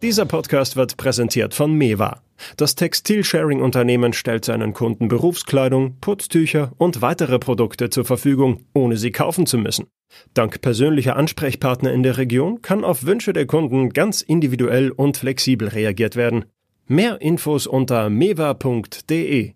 Dieser 0.00 0.26
Podcast 0.26 0.76
wird 0.76 0.96
präsentiert 0.96 1.54
von 1.54 1.74
Mewa. 1.74 2.22
Das 2.56 2.76
Textilsharing-Unternehmen 2.76 4.12
stellt 4.12 4.44
seinen 4.44 4.72
Kunden 4.72 5.08
Berufskleidung, 5.08 5.98
Putztücher 6.00 6.72
und 6.78 7.02
weitere 7.02 7.38
Produkte 7.38 7.90
zur 7.90 8.04
Verfügung, 8.04 8.64
ohne 8.74 8.96
sie 8.96 9.10
kaufen 9.10 9.44
zu 9.44 9.58
müssen. 9.58 9.88
Dank 10.34 10.60
persönlicher 10.60 11.16
Ansprechpartner 11.16 11.92
in 11.92 12.02
der 12.02 12.16
Region 12.16 12.62
kann 12.62 12.84
auf 12.84 13.04
Wünsche 13.04 13.32
der 13.32 13.46
Kunden 13.46 13.90
ganz 13.90 14.22
individuell 14.22 14.92
und 14.92 15.16
flexibel 15.16 15.68
reagiert 15.68 16.16
werden. 16.16 16.44
Mehr 16.86 17.20
Infos 17.20 17.66
unter 17.66 18.08
mewa.de. 18.08 19.52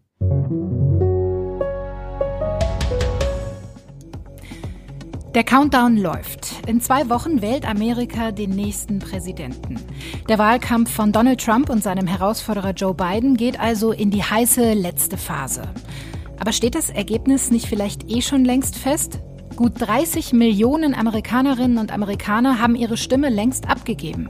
Der 5.34 5.44
Countdown 5.44 5.96
läuft. 5.96 6.52
In 6.66 6.82
zwei 6.82 7.08
Wochen 7.08 7.40
wählt 7.40 7.66
Amerika 7.66 8.32
den 8.32 8.50
nächsten 8.50 8.98
Präsidenten. 8.98 9.76
Der 10.28 10.36
Wahlkampf 10.36 10.92
von 10.92 11.10
Donald 11.10 11.42
Trump 11.42 11.70
und 11.70 11.82
seinem 11.82 12.06
Herausforderer 12.06 12.72
Joe 12.72 12.92
Biden 12.92 13.38
geht 13.38 13.58
also 13.58 13.92
in 13.92 14.10
die 14.10 14.22
heiße 14.22 14.74
letzte 14.74 15.16
Phase. 15.16 15.62
Aber 16.38 16.52
steht 16.52 16.74
das 16.74 16.90
Ergebnis 16.90 17.50
nicht 17.50 17.66
vielleicht 17.66 18.10
eh 18.10 18.20
schon 18.20 18.44
längst 18.44 18.76
fest? 18.76 19.20
Gut 19.56 19.72
30 19.78 20.34
Millionen 20.34 20.94
Amerikanerinnen 20.94 21.78
und 21.78 21.92
Amerikaner 21.92 22.60
haben 22.60 22.74
ihre 22.74 22.98
Stimme 22.98 23.30
längst 23.30 23.70
abgegeben. 23.70 24.28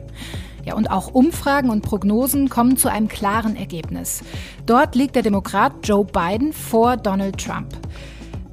Ja, 0.64 0.76
und 0.76 0.88
auch 0.88 1.12
Umfragen 1.12 1.70
und 1.70 1.82
Prognosen 1.82 2.48
kommen 2.48 2.76
zu 2.76 2.88
einem 2.88 3.08
klaren 3.08 3.56
Ergebnis. 3.56 4.22
Dort 4.66 4.94
liegt 4.94 5.16
der 5.16 5.24
Demokrat 5.24 5.72
Joe 5.82 6.04
Biden 6.04 6.52
vor 6.52 6.96
Donald 6.96 7.44
Trump. 7.44 7.76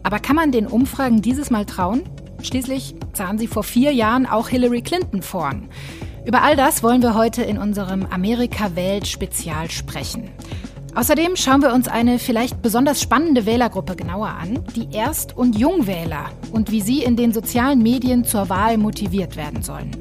Aber 0.01 0.17
kann 0.17 0.35
man 0.35 0.51
den 0.51 0.65
Umfragen 0.65 1.21
dieses 1.21 1.51
Mal 1.51 1.65
trauen? 1.65 2.01
Schließlich 2.41 2.95
sahen 3.13 3.37
sie 3.37 3.47
vor 3.47 3.63
vier 3.63 3.91
Jahren 3.91 4.25
auch 4.25 4.49
Hillary 4.49 4.81
Clinton 4.81 5.21
vorn. 5.21 5.69
Über 6.25 6.43
all 6.43 6.55
das 6.55 6.83
wollen 6.83 7.01
wir 7.01 7.15
heute 7.15 7.43
in 7.43 7.57
unserem 7.57 8.05
Amerika-Welt-Spezial 8.05 9.71
sprechen. 9.71 10.29
Außerdem 10.95 11.35
schauen 11.35 11.61
wir 11.61 11.73
uns 11.73 11.87
eine 11.87 12.19
vielleicht 12.19 12.61
besonders 12.61 13.01
spannende 13.01 13.45
Wählergruppe 13.45 13.95
genauer 13.95 14.29
an, 14.29 14.59
die 14.75 14.89
Erst- 14.91 15.37
und 15.37 15.57
Jungwähler 15.57 16.25
und 16.51 16.71
wie 16.71 16.81
sie 16.81 17.03
in 17.03 17.15
den 17.15 17.31
sozialen 17.31 17.81
Medien 17.81 18.25
zur 18.25 18.49
Wahl 18.49 18.77
motiviert 18.77 19.35
werden 19.35 19.61
sollen. 19.61 19.91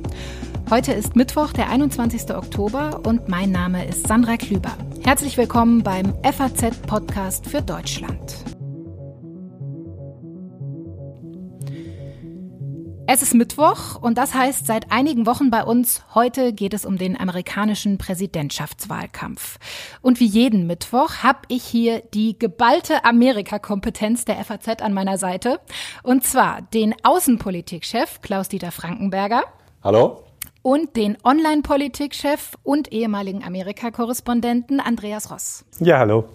Heute 0.71 0.93
ist 0.93 1.17
Mittwoch, 1.17 1.53
der 1.53 1.71
21. 1.71 2.35
Oktober 2.35 3.01
und 3.07 3.29
mein 3.29 3.51
Name 3.51 3.87
ist 3.87 4.07
Sandra 4.07 4.37
Klüber. 4.37 4.73
Herzlich 5.03 5.39
willkommen 5.39 5.83
beim 5.83 6.13
FAZ-Podcast 6.23 7.47
für 7.47 7.63
Deutschland. 7.63 8.58
Es 13.11 13.23
ist 13.23 13.33
Mittwoch 13.33 13.95
und 13.99 14.19
das 14.19 14.35
heißt 14.35 14.67
seit 14.67 14.93
einigen 14.93 15.25
Wochen 15.25 15.49
bei 15.49 15.65
uns, 15.65 16.03
heute 16.15 16.53
geht 16.53 16.75
es 16.75 16.85
um 16.85 16.99
den 16.99 17.19
amerikanischen 17.19 17.97
Präsidentschaftswahlkampf. 17.97 19.59
Und 20.03 20.21
wie 20.21 20.27
jeden 20.27 20.67
Mittwoch 20.67 21.23
habe 21.23 21.39
ich 21.49 21.65
hier 21.65 22.03
die 22.13 22.39
geballte 22.39 23.07
Amerikakompetenz 23.07 24.27
der 24.27 24.45
FAZ 24.45 24.83
an 24.83 24.93
meiner 24.93 25.17
Seite. 25.17 25.59
Und 26.03 26.23
zwar 26.23 26.61
den 26.61 26.95
Außenpolitikchef 27.03 28.21
Klaus-Dieter 28.21 28.73
Frankenberger. 28.73 29.45
Hallo. 29.83 30.25
Und 30.61 30.95
den 30.95 31.17
Online-Politikchef 31.25 32.59
und 32.63 32.93
ehemaligen 32.93 33.43
Amerika-Korrespondenten 33.43 34.81
Andreas 34.81 35.31
Ross. 35.31 35.65
Ja, 35.81 35.99
hallo. 36.01 36.29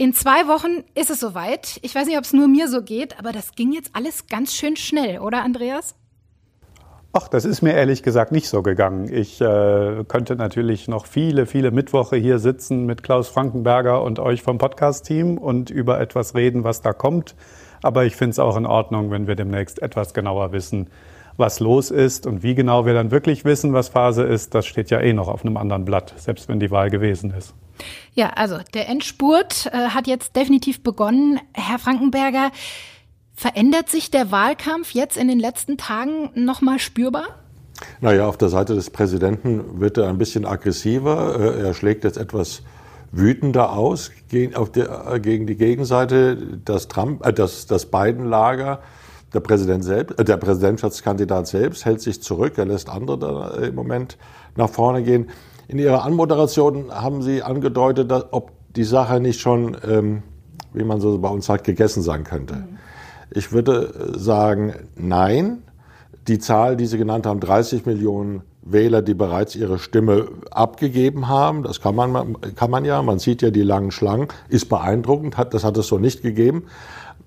In 0.00 0.14
zwei 0.14 0.46
Wochen 0.46 0.84
ist 0.94 1.10
es 1.10 1.18
soweit. 1.18 1.80
Ich 1.82 1.92
weiß 1.92 2.06
nicht, 2.06 2.16
ob 2.16 2.22
es 2.22 2.32
nur 2.32 2.46
mir 2.46 2.68
so 2.68 2.82
geht, 2.82 3.18
aber 3.18 3.32
das 3.32 3.56
ging 3.56 3.72
jetzt 3.72 3.90
alles 3.94 4.28
ganz 4.28 4.54
schön 4.54 4.76
schnell, 4.76 5.18
oder 5.18 5.42
Andreas? 5.42 5.96
Ach, 7.12 7.26
das 7.26 7.44
ist 7.44 7.62
mir 7.62 7.72
ehrlich 7.72 8.04
gesagt 8.04 8.30
nicht 8.30 8.48
so 8.48 8.62
gegangen. 8.62 9.12
Ich 9.12 9.40
äh, 9.40 10.04
könnte 10.06 10.36
natürlich 10.36 10.86
noch 10.86 11.06
viele, 11.06 11.46
viele 11.46 11.72
Mittwoche 11.72 12.14
hier 12.14 12.38
sitzen 12.38 12.86
mit 12.86 13.02
Klaus 13.02 13.26
Frankenberger 13.26 14.00
und 14.04 14.20
euch 14.20 14.40
vom 14.40 14.58
Podcast-Team 14.58 15.36
und 15.36 15.70
über 15.70 16.00
etwas 16.00 16.36
reden, 16.36 16.62
was 16.62 16.80
da 16.80 16.92
kommt. 16.92 17.34
Aber 17.82 18.04
ich 18.04 18.14
finde 18.14 18.30
es 18.30 18.38
auch 18.38 18.56
in 18.56 18.66
Ordnung, 18.66 19.10
wenn 19.10 19.26
wir 19.26 19.34
demnächst 19.34 19.82
etwas 19.82 20.14
genauer 20.14 20.52
wissen, 20.52 20.90
was 21.36 21.58
los 21.58 21.90
ist 21.90 22.24
und 22.24 22.44
wie 22.44 22.54
genau 22.54 22.86
wir 22.86 22.94
dann 22.94 23.10
wirklich 23.10 23.44
wissen, 23.44 23.72
was 23.72 23.88
Phase 23.88 24.22
ist. 24.22 24.54
Das 24.54 24.64
steht 24.64 24.90
ja 24.90 25.00
eh 25.00 25.12
noch 25.12 25.26
auf 25.26 25.44
einem 25.44 25.56
anderen 25.56 25.84
Blatt, 25.84 26.14
selbst 26.18 26.48
wenn 26.48 26.60
die 26.60 26.70
Wahl 26.70 26.88
gewesen 26.88 27.34
ist. 27.36 27.52
Ja, 28.14 28.30
also 28.30 28.58
der 28.74 28.88
Endspurt 28.88 29.66
äh, 29.66 29.88
hat 29.88 30.06
jetzt 30.06 30.36
definitiv 30.36 30.82
begonnen. 30.82 31.40
Herr 31.52 31.78
Frankenberger, 31.78 32.50
verändert 33.34 33.88
sich 33.88 34.10
der 34.10 34.30
Wahlkampf 34.32 34.92
jetzt 34.92 35.16
in 35.16 35.28
den 35.28 35.38
letzten 35.38 35.76
Tagen 35.76 36.30
nochmal 36.34 36.78
spürbar? 36.78 37.26
Naja, 38.00 38.26
auf 38.26 38.36
der 38.36 38.48
Seite 38.48 38.74
des 38.74 38.90
Präsidenten 38.90 39.80
wird 39.80 39.98
er 39.98 40.08
ein 40.08 40.18
bisschen 40.18 40.44
aggressiver. 40.44 41.38
Äh, 41.38 41.66
er 41.66 41.74
schlägt 41.74 42.04
jetzt 42.04 42.16
etwas 42.16 42.62
wütender 43.12 43.72
aus 43.72 44.10
gegen, 44.28 44.54
der, 44.74 45.12
äh, 45.12 45.20
gegen 45.20 45.46
die 45.46 45.56
Gegenseite, 45.56 46.36
das, 46.64 46.88
Trump, 46.88 47.24
äh, 47.24 47.32
das, 47.32 47.66
das 47.66 47.86
Biden-Lager. 47.86 48.80
Der 49.34 49.40
Präsident 49.40 49.84
selbst, 49.84 50.18
äh, 50.18 50.24
der 50.24 50.36
Präsidentschaftskandidat 50.36 51.46
selbst 51.46 51.84
hält 51.84 52.00
sich 52.00 52.22
zurück. 52.22 52.58
Er 52.58 52.66
lässt 52.66 52.88
andere 52.88 53.18
da 53.18 53.50
im 53.62 53.74
Moment 53.74 54.16
nach 54.56 54.70
vorne 54.70 55.02
gehen. 55.02 55.30
In 55.68 55.78
Ihrer 55.78 56.02
Anmoderation 56.02 56.90
haben 56.90 57.20
Sie 57.20 57.42
angedeutet, 57.42 58.10
dass, 58.10 58.24
ob 58.30 58.52
die 58.74 58.84
Sache 58.84 59.20
nicht 59.20 59.38
schon, 59.38 59.76
ähm, 59.86 60.22
wie 60.72 60.82
man 60.82 60.98
so 60.98 61.18
bei 61.18 61.28
uns 61.28 61.44
sagt, 61.44 61.64
gegessen 61.64 62.02
sein 62.02 62.24
könnte. 62.24 62.54
Mhm. 62.54 62.78
Ich 63.30 63.52
würde 63.52 64.14
sagen, 64.18 64.74
nein. 64.96 65.62
Die 66.26 66.38
Zahl, 66.38 66.76
die 66.76 66.86
Sie 66.86 66.98
genannt 66.98 67.26
haben, 67.26 67.40
30 67.40 67.86
Millionen 67.86 68.42
Wähler, 68.62 69.02
die 69.02 69.14
bereits 69.14 69.56
ihre 69.56 69.78
Stimme 69.78 70.28
abgegeben 70.50 71.28
haben, 71.28 71.62
das 71.62 71.80
kann 71.80 71.94
man, 71.94 72.36
kann 72.54 72.70
man 72.70 72.84
ja, 72.84 73.00
man 73.00 73.18
sieht 73.18 73.40
ja 73.40 73.50
die 73.50 73.62
langen 73.62 73.90
Schlangen, 73.90 74.28
ist 74.48 74.68
beeindruckend, 74.68 75.38
hat, 75.38 75.54
das 75.54 75.64
hat 75.64 75.76
es 75.78 75.86
so 75.86 75.98
nicht 75.98 76.22
gegeben. 76.22 76.64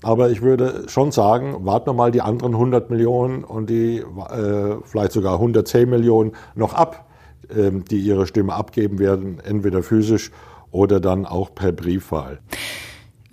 Aber 0.03 0.29
ich 0.29 0.41
würde 0.41 0.84
schon 0.88 1.12
sagen, 1.12 1.66
warten 1.66 1.88
wir 1.90 1.94
mal 1.94 2.12
die 2.12 2.22
anderen 2.22 2.53
100 2.53 2.90
Millionen 2.90 3.44
und 3.44 3.69
die 3.69 3.97
äh, 3.97 4.75
vielleicht 4.84 5.12
sogar 5.12 5.34
110 5.34 5.90
Millionen 5.90 6.34
noch 6.56 6.73
ab 6.73 7.06
die 7.53 8.00
ihre 8.00 8.28
Stimme 8.28 8.53
abgeben 8.53 9.00
werden, 9.00 9.39
entweder 9.44 9.84
physisch 9.84 10.31
oder 10.72 11.00
dann 11.00 11.25
auch 11.25 11.53
per 11.53 11.72
Briefwahl. 11.72 12.39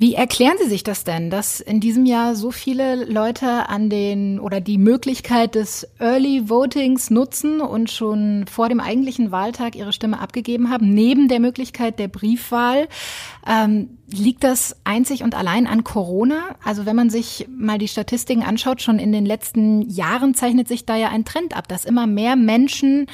Wie 0.00 0.14
erklären 0.14 0.54
Sie 0.62 0.68
sich 0.68 0.84
das 0.84 1.02
denn, 1.02 1.28
dass 1.28 1.58
in 1.58 1.80
diesem 1.80 2.06
Jahr 2.06 2.36
so 2.36 2.52
viele 2.52 3.04
Leute 3.04 3.68
an 3.68 3.90
den 3.90 4.38
oder 4.38 4.60
die 4.60 4.78
Möglichkeit 4.78 5.56
des 5.56 5.88
Early 5.98 6.48
Votings 6.48 7.10
nutzen 7.10 7.60
und 7.60 7.90
schon 7.90 8.46
vor 8.46 8.68
dem 8.68 8.78
eigentlichen 8.78 9.32
Wahltag 9.32 9.74
ihre 9.74 9.92
Stimme 9.92 10.20
abgegeben 10.20 10.70
haben, 10.70 10.94
neben 10.94 11.26
der 11.26 11.40
Möglichkeit 11.40 11.98
der 11.98 12.06
Briefwahl? 12.06 12.86
Ähm, 13.44 13.98
liegt 14.08 14.44
das 14.44 14.76
einzig 14.84 15.24
und 15.24 15.34
allein 15.34 15.66
an 15.66 15.82
Corona? 15.82 16.54
Also 16.62 16.86
wenn 16.86 16.94
man 16.94 17.10
sich 17.10 17.48
mal 17.50 17.78
die 17.78 17.88
Statistiken 17.88 18.44
anschaut, 18.44 18.80
schon 18.80 19.00
in 19.00 19.10
den 19.10 19.26
letzten 19.26 19.82
Jahren 19.90 20.32
zeichnet 20.32 20.68
sich 20.68 20.86
da 20.86 20.94
ja 20.94 21.08
ein 21.08 21.24
Trend 21.24 21.56
ab, 21.56 21.66
dass 21.66 21.84
immer 21.84 22.06
mehr 22.06 22.36
Menschen 22.36 23.08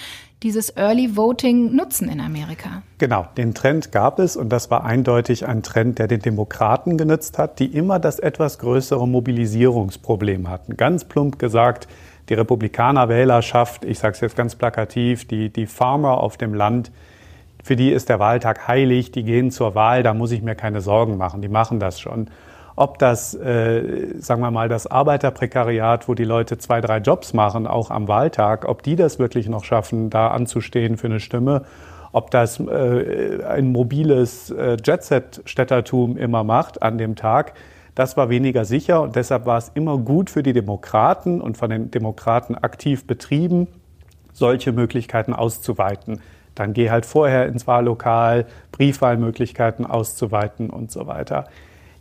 dieses 0.45 0.77
Early 0.77 1.17
Voting 1.17 1.75
nutzen 1.75 2.07
in 2.11 2.21
Amerika. 2.21 2.83
Genau, 2.99 3.27
den 3.39 3.55
Trend 3.55 3.93
gab 3.93 4.19
es 4.19 4.37
und 4.37 4.51
das 4.51 4.71
war 4.71 4.85
eindeutig 4.85 5.49
ein 5.49 5.63
Trend, 5.63 5.99
der 5.99 6.07
den 6.07 6.21
Demokraten 6.21 6.99
genützt 6.99 7.39
hat, 7.39 7.59
die 7.59 7.67
immer 7.67 7.99
das 7.99 8.19
etwas 8.19 8.59
größere 8.59 9.09
Mobilisierungsproblem 9.09 10.51
hatten. 10.51 10.77
Ganz 10.77 11.07
plump 11.07 11.39
gesagt, 11.39 11.89
die 12.29 12.35
Republikaner-Wählerschaft, 12.35 13.87
ich 13.87 13.99
sage 13.99 14.13
es 14.13 14.21
jetzt 14.21 14.37
ganz 14.37 14.55
plakativ, 14.55 15.27
die, 15.27 15.49
die 15.49 15.67
Farmer 15.67 16.19
auf 16.19 16.37
dem 16.37 16.53
Land, 16.53 16.93
für 17.63 17.75
die 17.75 17.91
ist 17.91 18.11
der 18.11 18.19
Wahltag 18.19 18.69
heilig, 18.69 19.13
die 19.13 19.25
gehen 19.25 19.51
zur 19.51 19.75
Wahl, 19.75 20.03
da 20.03 20.13
muss 20.13 20.31
ich 20.31 20.43
mir 20.43 20.55
keine 20.55 20.83
Sorgen 20.83 21.17
machen, 21.17 21.41
die 21.41 21.49
machen 21.49 21.81
das 21.81 21.99
schon 21.99 22.29
ob 22.77 22.99
das, 22.99 23.35
äh, 23.35 24.19
sagen 24.19 24.41
wir 24.41 24.51
mal, 24.51 24.69
das 24.69 24.87
Arbeiterprekariat, 24.87 26.09
wo 26.09 26.15
die 26.15 26.25
Leute 26.25 26.59
zwei, 26.59 26.81
drei 26.81 26.99
Jobs 26.99 27.33
machen, 27.33 27.67
auch 27.67 27.91
am 27.91 28.09
Wahltag, 28.09 28.69
ob 28.69 28.83
die 28.83 28.97
das 28.97 29.19
wirklich 29.19 29.49
noch 29.49 29.65
schaffen, 29.65 30.11
da 30.11 30.29
anzustehen 30.29 30.97
für 30.97 31.07
eine 31.07 31.21
Stimme, 31.21 31.65
ob 32.13 32.31
das 32.31 32.61
äh, 32.61 33.45
ein 33.45 33.73
mobiles 33.73 34.51
äh, 34.51 34.77
Jetset-Städtertum 34.83 36.17
immer 36.17 36.45
macht 36.45 36.83
an 36.83 36.99
dem 36.99 37.17
Tag, 37.17 37.55
das 37.95 38.17
war 38.17 38.29
weniger 38.29 38.65
sicher 38.65 39.03
und 39.03 39.15
deshalb 39.15 39.47
war 39.47 39.59
es 39.59 39.71
immer 39.75 39.99
gut 39.99 40.29
für 40.29 40.43
die 40.43 40.53
Demokraten 40.53 41.41
und 41.41 41.57
von 41.57 41.71
den 41.71 41.93
Demokraten 41.93 42.57
aktiv 42.57 43.07
betrieben, 43.07 43.69
solche 44.33 44.73
Möglichkeiten 44.73 45.33
auszuweiten. 45.33 46.21
Dann 46.57 46.73
geh 46.73 46.91
halt 46.91 47.07
vorher 47.07 47.47
ins 47.47 47.69
Wahllokal, 47.69 48.47
Briefwahlmöglichkeiten 48.73 49.87
auszuweiten 49.87 50.71
und 50.71 50.91
so 50.91 51.07
weiter. 51.07 51.47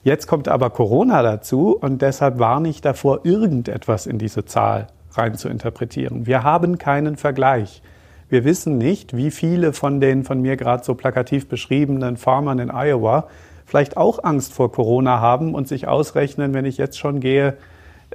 Jetzt 0.04 0.28
kommt 0.28 0.50
aber 0.50 0.70
Corona 0.70 1.24
dazu 1.24 1.78
und 1.80 2.02
deshalb 2.02 2.38
warne 2.38 2.70
ich 2.70 2.82
davor, 2.82 3.22
irgendetwas 3.24 4.06
in 4.06 4.18
diese 4.18 4.44
Zahl 4.44 4.88
rein 5.14 5.36
zu 5.36 5.48
interpretieren. 5.48 6.26
Wir 6.26 6.44
haben 6.44 6.78
keinen 6.78 7.16
Vergleich. 7.16 7.82
Wir 8.28 8.44
wissen 8.44 8.78
nicht, 8.78 9.16
wie 9.16 9.32
viele 9.32 9.72
von 9.74 10.02
den 10.02 10.24
von 10.24 10.42
mir 10.42 10.58
gerade 10.58 10.84
so 10.84 10.96
plakativ 10.96 11.48
beschriebenen 11.48 12.18
Farmern 12.18 12.60
in 12.60 12.70
Iowa 12.70 13.28
vielleicht 13.66 13.96
auch 13.96 14.24
Angst 14.24 14.54
vor 14.54 14.72
Corona 14.72 15.22
haben 15.22 15.56
und 15.56 15.68
sich 15.68 15.88
ausrechnen, 15.88 16.54
wenn 16.54 16.66
ich 16.66 16.78
jetzt 16.78 17.00
schon 17.00 17.20
gehe, 17.20 17.56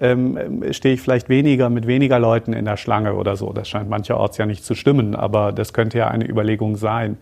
ähm, 0.00 0.62
stehe 0.72 0.94
ich 0.94 1.00
vielleicht 1.00 1.28
weniger 1.28 1.70
mit 1.70 1.86
weniger 1.86 2.18
Leuten 2.18 2.52
in 2.52 2.64
der 2.64 2.76
Schlange 2.76 3.14
oder 3.14 3.36
so. 3.36 3.52
Das 3.52 3.68
scheint 3.68 3.88
mancherorts 3.88 4.36
ja 4.38 4.46
nicht 4.46 4.64
zu 4.64 4.74
stimmen, 4.74 5.16
aber 5.16 5.52
das 5.52 5.72
könnte 5.72 5.98
ja 5.98 6.08
eine 6.08 6.28
Überlegung 6.28 6.76
sein. 6.76 7.16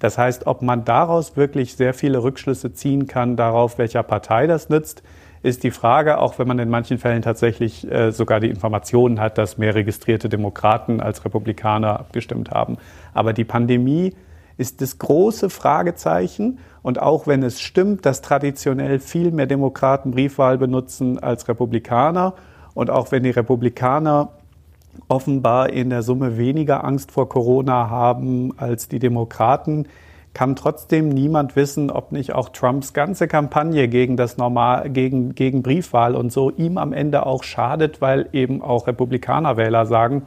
Das 0.00 0.18
heißt, 0.18 0.46
ob 0.46 0.62
man 0.62 0.84
daraus 0.84 1.36
wirklich 1.36 1.76
sehr 1.76 1.94
viele 1.94 2.22
Rückschlüsse 2.22 2.72
ziehen 2.72 3.06
kann 3.06 3.36
darauf, 3.36 3.78
welcher 3.78 4.02
Partei 4.02 4.46
das 4.46 4.68
nützt, 4.68 5.02
ist 5.42 5.62
die 5.62 5.70
Frage, 5.70 6.18
auch 6.18 6.38
wenn 6.38 6.48
man 6.48 6.58
in 6.58 6.68
manchen 6.68 6.98
Fällen 6.98 7.22
tatsächlich 7.22 7.90
äh, 7.90 8.10
sogar 8.10 8.40
die 8.40 8.50
Informationen 8.50 9.20
hat, 9.20 9.38
dass 9.38 9.56
mehr 9.56 9.74
registrierte 9.74 10.28
Demokraten 10.28 11.00
als 11.00 11.24
Republikaner 11.24 12.00
abgestimmt 12.00 12.50
haben. 12.50 12.76
Aber 13.14 13.32
die 13.32 13.44
Pandemie 13.44 14.14
ist 14.60 14.82
das 14.82 14.98
große 14.98 15.48
Fragezeichen. 15.48 16.58
Und 16.82 17.00
auch 17.00 17.26
wenn 17.26 17.42
es 17.42 17.60
stimmt, 17.60 18.04
dass 18.04 18.20
traditionell 18.20 18.98
viel 19.00 19.30
mehr 19.30 19.46
Demokraten 19.46 20.10
Briefwahl 20.10 20.58
benutzen 20.58 21.18
als 21.18 21.48
Republikaner 21.48 22.34
und 22.74 22.90
auch 22.90 23.10
wenn 23.10 23.22
die 23.22 23.30
Republikaner 23.30 24.32
offenbar 25.08 25.70
in 25.70 25.90
der 25.90 26.02
Summe 26.02 26.38
weniger 26.38 26.84
Angst 26.84 27.12
vor 27.12 27.28
Corona 27.28 27.90
haben 27.90 28.52
als 28.56 28.88
die 28.88 28.98
Demokraten, 28.98 29.86
kann 30.32 30.54
trotzdem 30.54 31.08
niemand 31.08 31.56
wissen, 31.56 31.90
ob 31.90 32.12
nicht 32.12 32.34
auch 32.34 32.50
Trumps 32.50 32.92
ganze 32.92 33.26
Kampagne 33.26 33.88
gegen 33.88 34.16
das 34.16 34.36
Normal, 34.36 34.88
gegen, 34.90 35.34
gegen 35.34 35.62
Briefwahl 35.62 36.14
und 36.14 36.32
so 36.32 36.50
ihm 36.50 36.78
am 36.78 36.92
Ende 36.92 37.26
auch 37.26 37.42
schadet, 37.42 38.00
weil 38.00 38.28
eben 38.32 38.62
auch 38.62 38.86
Republikanerwähler 38.86 39.86
sagen, 39.86 40.22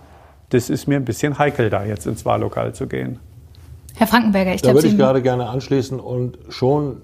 das 0.50 0.70
ist 0.70 0.88
mir 0.88 0.98
ein 0.98 1.06
bisschen 1.06 1.40
heikel, 1.40 1.70
da 1.70 1.86
jetzt 1.86 2.06
ins 2.06 2.26
Wahllokal 2.26 2.74
zu 2.74 2.88
gehen. 2.88 3.20
Herr 3.96 4.08
Frankenberger, 4.08 4.54
ich 4.54 4.62
Da 4.62 4.74
würde 4.74 4.88
ich 4.88 4.98
gerade 4.98 5.22
gerne 5.22 5.48
anschließen 5.48 6.00
und 6.00 6.38
schon 6.50 6.98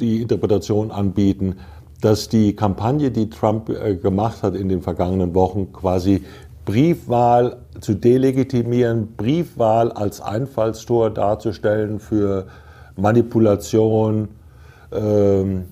die 0.00 0.22
Interpretation 0.22 0.90
anbieten, 0.90 1.56
dass 2.00 2.28
die 2.28 2.54
Kampagne, 2.54 3.10
die 3.10 3.30
Trump 3.30 3.68
äh, 3.68 3.96
gemacht 3.96 4.42
hat 4.42 4.54
in 4.54 4.68
den 4.68 4.82
vergangenen 4.82 5.34
Wochen, 5.34 5.72
quasi 5.72 6.24
Briefwahl 6.64 7.58
zu 7.80 7.94
delegitimieren, 7.94 9.14
Briefwahl 9.16 9.92
als 9.92 10.20
Einfallstor 10.20 11.10
darzustellen 11.10 12.00
für 12.00 12.46
Manipulation, 12.96 14.28
ähm, 14.92 15.64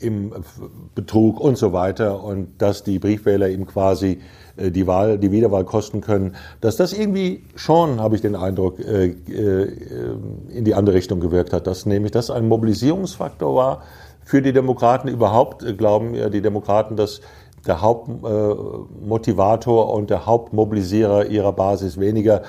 im 0.00 0.32
Betrug 0.94 1.40
und 1.40 1.58
so 1.58 1.72
weiter 1.72 2.22
und 2.22 2.62
dass 2.62 2.84
die 2.84 2.98
Briefwähler 2.98 3.48
ihm 3.48 3.66
quasi 3.66 4.20
äh, 4.56 4.70
die 4.70 4.86
Wahl, 4.86 5.18
die 5.18 5.32
Wiederwahl 5.32 5.64
kosten 5.64 6.00
können, 6.00 6.36
dass 6.60 6.76
das 6.76 6.92
irgendwie 6.92 7.42
schon, 7.56 8.00
habe 8.00 8.14
ich 8.14 8.20
den 8.20 8.36
Eindruck, 8.36 8.78
äh, 8.78 9.06
äh, 9.06 9.72
in 10.50 10.64
die 10.64 10.74
andere 10.74 10.94
Richtung 10.94 11.20
gewirkt 11.20 11.52
hat, 11.52 11.66
dass 11.66 11.86
nämlich 11.86 12.12
das 12.12 12.30
ein 12.30 12.46
Mobilisierungsfaktor 12.46 13.54
war 13.54 13.82
für 14.24 14.40
die 14.40 14.52
Demokraten. 14.52 15.08
Überhaupt 15.08 15.64
glauben 15.78 16.14
ja 16.14 16.28
die 16.28 16.42
Demokraten, 16.42 16.96
dass 16.96 17.20
der 17.68 17.82
Hauptmotivator 17.82 19.94
und 19.94 20.10
der 20.10 20.26
Hauptmobilisierer 20.26 21.26
ihrer 21.26 21.52
Basis 21.52 22.00
weniger 22.00 22.42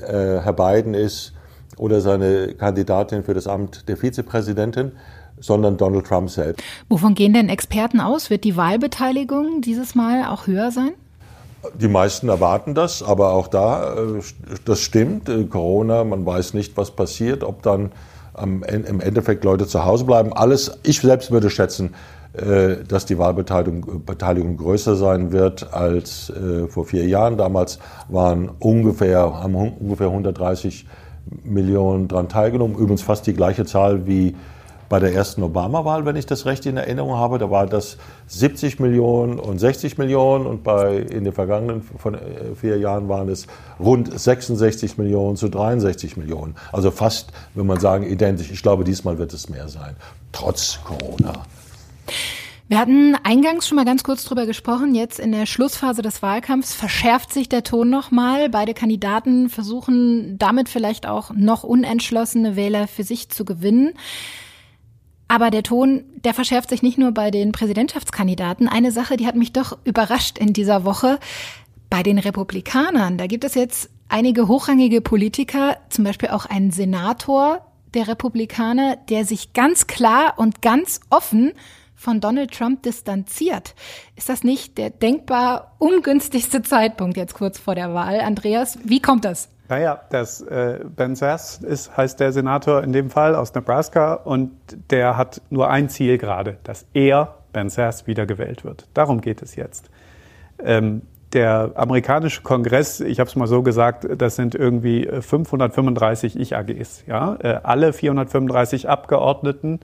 Herr 0.00 0.52
Biden 0.52 0.94
ist 0.94 1.32
oder 1.76 2.00
seine 2.00 2.54
Kandidatin 2.54 3.24
für 3.24 3.34
das 3.34 3.46
Amt 3.46 3.88
der 3.88 3.96
Vizepräsidentin, 3.96 4.92
sondern 5.40 5.76
Donald 5.76 6.06
Trump 6.06 6.30
selbst. 6.30 6.62
Wovon 6.88 7.14
gehen 7.14 7.32
denn 7.32 7.48
Experten 7.48 8.00
aus? 8.00 8.30
Wird 8.30 8.44
die 8.44 8.56
Wahlbeteiligung 8.56 9.60
dieses 9.60 9.94
Mal 9.94 10.24
auch 10.24 10.46
höher 10.46 10.70
sein? 10.70 10.92
Die 11.74 11.88
meisten 11.88 12.28
erwarten 12.28 12.74
das, 12.74 13.02
aber 13.02 13.32
auch 13.32 13.48
da, 13.48 13.94
äh, 13.94 14.20
das 14.64 14.80
stimmt. 14.80 15.28
Äh, 15.28 15.44
Corona, 15.44 16.04
man 16.04 16.26
weiß 16.26 16.54
nicht, 16.54 16.76
was 16.76 16.90
passiert, 16.90 17.44
ob 17.44 17.62
dann 17.62 17.92
im 18.34 18.62
Endeffekt 18.62 19.44
Leute 19.44 19.66
zu 19.66 19.84
Hause 19.84 20.06
bleiben. 20.06 20.32
Alles, 20.32 20.78
ich 20.84 21.00
selbst 21.00 21.30
würde 21.30 21.50
schätzen, 21.50 21.88
äh, 21.88 21.90
dass 22.32 23.04
die 23.04 23.18
Wahlbeteiligung 23.18 24.06
Beteiligung 24.06 24.56
größer 24.56 24.96
sein 24.96 25.32
wird 25.32 25.74
als 25.74 26.32
vor 26.68 26.86
vier 26.86 27.06
Jahren. 27.06 27.36
Damals 27.36 27.78
waren 28.08 28.50
ungefähr, 28.58 29.42
haben 29.42 29.54
ungefähr 29.54 30.06
130 30.06 30.86
Millionen 31.44 32.08
daran 32.08 32.28
teilgenommen. 32.28 32.76
Übrigens 32.76 33.02
fast 33.02 33.26
die 33.26 33.34
gleiche 33.34 33.64
Zahl 33.64 34.06
wie 34.06 34.34
bei 34.92 35.00
der 35.00 35.14
ersten 35.14 35.42
Obama-Wahl, 35.42 36.04
wenn 36.04 36.16
ich 36.16 36.26
das 36.26 36.44
recht 36.44 36.66
in 36.66 36.76
Erinnerung 36.76 37.14
habe, 37.14 37.38
da 37.38 37.50
war 37.50 37.66
das 37.66 37.96
70 38.26 38.78
Millionen 38.78 39.38
und 39.38 39.58
60 39.58 39.96
Millionen 39.96 40.44
und 40.44 40.62
bei, 40.62 40.98
in 40.98 41.24
den 41.24 41.32
vergangenen 41.32 41.80
von, 41.80 42.12
äh, 42.12 42.18
vier 42.60 42.76
Jahren 42.76 43.08
waren 43.08 43.30
es 43.30 43.46
rund 43.80 44.12
66 44.12 44.98
Millionen 44.98 45.36
zu 45.36 45.48
63 45.48 46.18
Millionen. 46.18 46.56
Also 46.72 46.90
fast, 46.90 47.32
wenn 47.54 47.64
man 47.64 47.80
sagen, 47.80 48.04
identisch. 48.04 48.50
Ich 48.50 48.62
glaube, 48.62 48.84
diesmal 48.84 49.16
wird 49.16 49.32
es 49.32 49.48
mehr 49.48 49.68
sein, 49.68 49.96
trotz 50.30 50.78
Corona. 50.84 51.46
Wir 52.72 52.78
hatten 52.78 53.14
eingangs 53.22 53.68
schon 53.68 53.76
mal 53.76 53.84
ganz 53.84 54.02
kurz 54.02 54.24
drüber 54.24 54.46
gesprochen. 54.46 54.94
Jetzt 54.94 55.20
in 55.20 55.30
der 55.30 55.44
Schlussphase 55.44 56.00
des 56.00 56.22
Wahlkampfs 56.22 56.72
verschärft 56.72 57.30
sich 57.30 57.50
der 57.50 57.64
Ton 57.64 57.90
nochmal. 57.90 58.48
Beide 58.48 58.72
Kandidaten 58.72 59.50
versuchen 59.50 60.38
damit 60.38 60.70
vielleicht 60.70 61.04
auch 61.04 61.32
noch 61.34 61.64
unentschlossene 61.64 62.56
Wähler 62.56 62.88
für 62.88 63.04
sich 63.04 63.28
zu 63.28 63.44
gewinnen. 63.44 63.92
Aber 65.28 65.50
der 65.50 65.62
Ton, 65.62 66.04
der 66.24 66.32
verschärft 66.32 66.70
sich 66.70 66.80
nicht 66.80 66.96
nur 66.96 67.12
bei 67.12 67.30
den 67.30 67.52
Präsidentschaftskandidaten. 67.52 68.68
Eine 68.68 68.90
Sache, 68.90 69.18
die 69.18 69.26
hat 69.26 69.36
mich 69.36 69.52
doch 69.52 69.76
überrascht 69.84 70.38
in 70.38 70.54
dieser 70.54 70.82
Woche. 70.82 71.18
Bei 71.90 72.02
den 72.02 72.16
Republikanern, 72.16 73.18
da 73.18 73.26
gibt 73.26 73.44
es 73.44 73.54
jetzt 73.54 73.90
einige 74.08 74.48
hochrangige 74.48 75.02
Politiker, 75.02 75.76
zum 75.90 76.04
Beispiel 76.04 76.30
auch 76.30 76.46
einen 76.46 76.70
Senator 76.70 77.66
der 77.92 78.08
Republikaner, 78.08 78.96
der 78.96 79.26
sich 79.26 79.52
ganz 79.52 79.86
klar 79.86 80.38
und 80.38 80.62
ganz 80.62 81.00
offen 81.10 81.52
von 82.02 82.20
Donald 82.20 82.50
Trump 82.52 82.82
distanziert. 82.82 83.74
Ist 84.16 84.28
das 84.28 84.44
nicht 84.44 84.76
der 84.76 84.90
denkbar 84.90 85.76
ungünstigste 85.78 86.62
Zeitpunkt 86.62 87.16
jetzt 87.16 87.34
kurz 87.34 87.58
vor 87.58 87.74
der 87.74 87.94
Wahl? 87.94 88.20
Andreas, 88.20 88.78
wie 88.84 89.00
kommt 89.00 89.24
das? 89.24 89.48
Naja, 89.68 90.00
das, 90.10 90.42
äh, 90.42 90.80
Ben 90.84 91.14
Sass 91.14 91.58
ist, 91.62 91.96
heißt 91.96 92.20
der 92.20 92.32
Senator 92.32 92.82
in 92.82 92.92
dem 92.92 93.08
Fall 93.08 93.34
aus 93.34 93.54
Nebraska 93.54 94.14
und 94.14 94.50
der 94.90 95.16
hat 95.16 95.40
nur 95.48 95.70
ein 95.70 95.88
Ziel 95.88 96.18
gerade, 96.18 96.58
dass 96.64 96.84
er, 96.92 97.36
Ben 97.52 97.70
Sass, 97.70 98.06
wiedergewählt 98.06 98.64
wird. 98.64 98.86
Darum 98.92 99.20
geht 99.20 99.40
es 99.40 99.56
jetzt. 99.56 99.88
Ähm, 100.58 101.02
der 101.32 101.72
amerikanische 101.76 102.42
Kongress, 102.42 103.00
ich 103.00 103.18
habe 103.18 103.30
es 103.30 103.36
mal 103.36 103.46
so 103.46 103.62
gesagt, 103.62 104.06
das 104.18 104.36
sind 104.36 104.54
irgendwie 104.54 105.08
535 105.08 106.38
Ich-AGs. 106.38 107.04
Ja? 107.06 107.36
Äh, 107.40 107.60
alle 107.62 107.92
435 107.94 108.88
Abgeordneten 108.88 109.80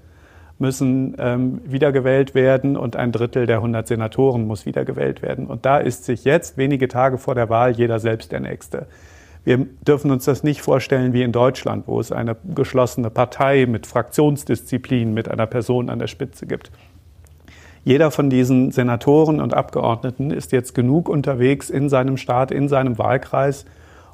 müssen 0.59 1.15
ähm, 1.19 1.61
wiedergewählt 1.65 2.35
werden 2.35 2.77
und 2.77 2.97
ein 2.97 3.13
Drittel 3.13 3.47
der 3.47 3.57
100 3.57 3.87
Senatoren 3.87 4.47
muss 4.47 4.67
wiedergewählt 4.67 5.23
werden. 5.23 5.47
Und 5.47 5.65
da 5.65 5.79
ist 5.79 6.05
sich 6.05 6.25
jetzt, 6.25 6.57
wenige 6.57 6.89
Tage 6.89 7.19
vor 7.19 7.35
der 7.35 7.49
Wahl, 7.49 7.73
jeder 7.73 8.01
selbst 8.01 8.33
der 8.33 8.41
Nächste. 8.41 8.87
Wir 9.45 9.67
dürfen 9.87 10.11
uns 10.11 10.25
das 10.25 10.43
nicht 10.43 10.61
vorstellen 10.61 11.13
wie 11.13 11.23
in 11.23 11.33
Deutschland, 11.33 11.87
wo 11.87 12.01
es 12.01 12.13
eine 12.13 12.37
geschlossene 12.55 13.09
Partei 13.09 13.67
mit 13.67 13.87
Fraktionsdisziplin, 13.87 15.15
mit 15.15 15.31
einer 15.31 15.47
Person 15.47 15.89
an 15.89 15.99
der 15.99 16.09
Spitze 16.09 16.47
gibt. 16.47 16.71
Jeder 17.85 18.11
von 18.11 18.29
diesen 18.29 18.73
Senatoren 18.73 19.41
und 19.41 19.55
Abgeordneten 19.55 20.31
ist 20.31 20.53
jetzt 20.53 20.75
genug 20.75 21.09
unterwegs 21.09 21.71
in 21.71 21.89
seinem 21.89 22.17
Staat, 22.17 22.51
in 22.51 22.69
seinem 22.69 22.99
Wahlkreis, 22.99 23.65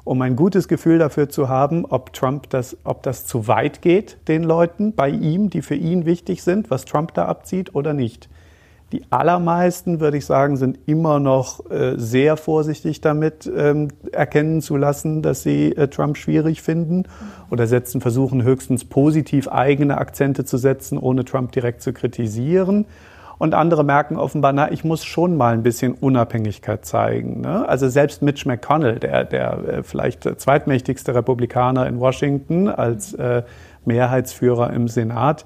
um 0.05 0.21
ein 0.21 0.37
gutes 0.37 0.69
Gefühl 0.69 0.99
dafür 0.99 1.27
zu 1.27 1.49
haben, 1.49 1.83
ob 1.83 2.13
Trump 2.13 2.49
das, 2.51 2.77
ob 2.85 3.03
das 3.03 3.25
zu 3.25 3.47
weit 3.47 3.81
geht, 3.81 4.17
den 4.29 4.43
Leuten 4.43 4.93
bei 4.93 5.09
ihm, 5.09 5.49
die 5.49 5.61
für 5.61 5.75
ihn 5.75 6.05
wichtig 6.05 6.43
sind, 6.43 6.71
was 6.71 6.85
Trump 6.85 7.13
da 7.15 7.25
abzieht 7.25 7.75
oder 7.75 7.93
nicht. 7.93 8.29
Die 8.91 9.01
allermeisten, 9.09 9.99
würde 9.99 10.17
ich 10.17 10.27
sagen, 10.27 10.57
sind 10.57 10.77
immer 10.85 11.19
noch 11.19 11.71
äh, 11.71 11.95
sehr 11.97 12.37
vorsichtig 12.37 13.01
damit, 13.01 13.51
ähm, 13.53 13.87
erkennen 14.11 14.61
zu 14.61 14.77
lassen, 14.77 15.23
dass 15.23 15.41
sie 15.41 15.75
äh, 15.75 15.87
Trump 15.87 16.17
schwierig 16.17 16.61
finden 16.61 17.03
oder 17.49 17.65
setzen, 17.65 17.99
versuchen 17.99 18.43
höchstens 18.43 18.85
positiv 18.85 19.47
eigene 19.47 19.97
Akzente 19.97 20.45
zu 20.45 20.57
setzen, 20.57 20.99
ohne 20.99 21.25
Trump 21.25 21.51
direkt 21.51 21.81
zu 21.81 21.93
kritisieren. 21.93 22.85
Und 23.37 23.53
andere 23.53 23.83
merken 23.83 24.17
offenbar, 24.17 24.53
na, 24.53 24.71
ich 24.71 24.83
muss 24.83 25.03
schon 25.03 25.35
mal 25.35 25.53
ein 25.53 25.63
bisschen 25.63 25.93
Unabhängigkeit 25.93 26.85
zeigen. 26.85 27.41
Ne? 27.41 27.67
Also 27.67 27.89
selbst 27.89 28.21
Mitch 28.21 28.47
McConnell, 28.47 28.99
der, 28.99 29.25
der 29.25 29.67
äh, 29.67 29.83
vielleicht 29.83 30.23
zweitmächtigste 30.23 31.13
Republikaner 31.13 31.87
in 31.87 31.99
Washington 31.99 32.69
als 32.69 33.13
äh, 33.13 33.43
Mehrheitsführer 33.83 34.71
im 34.71 34.87
Senat, 34.87 35.45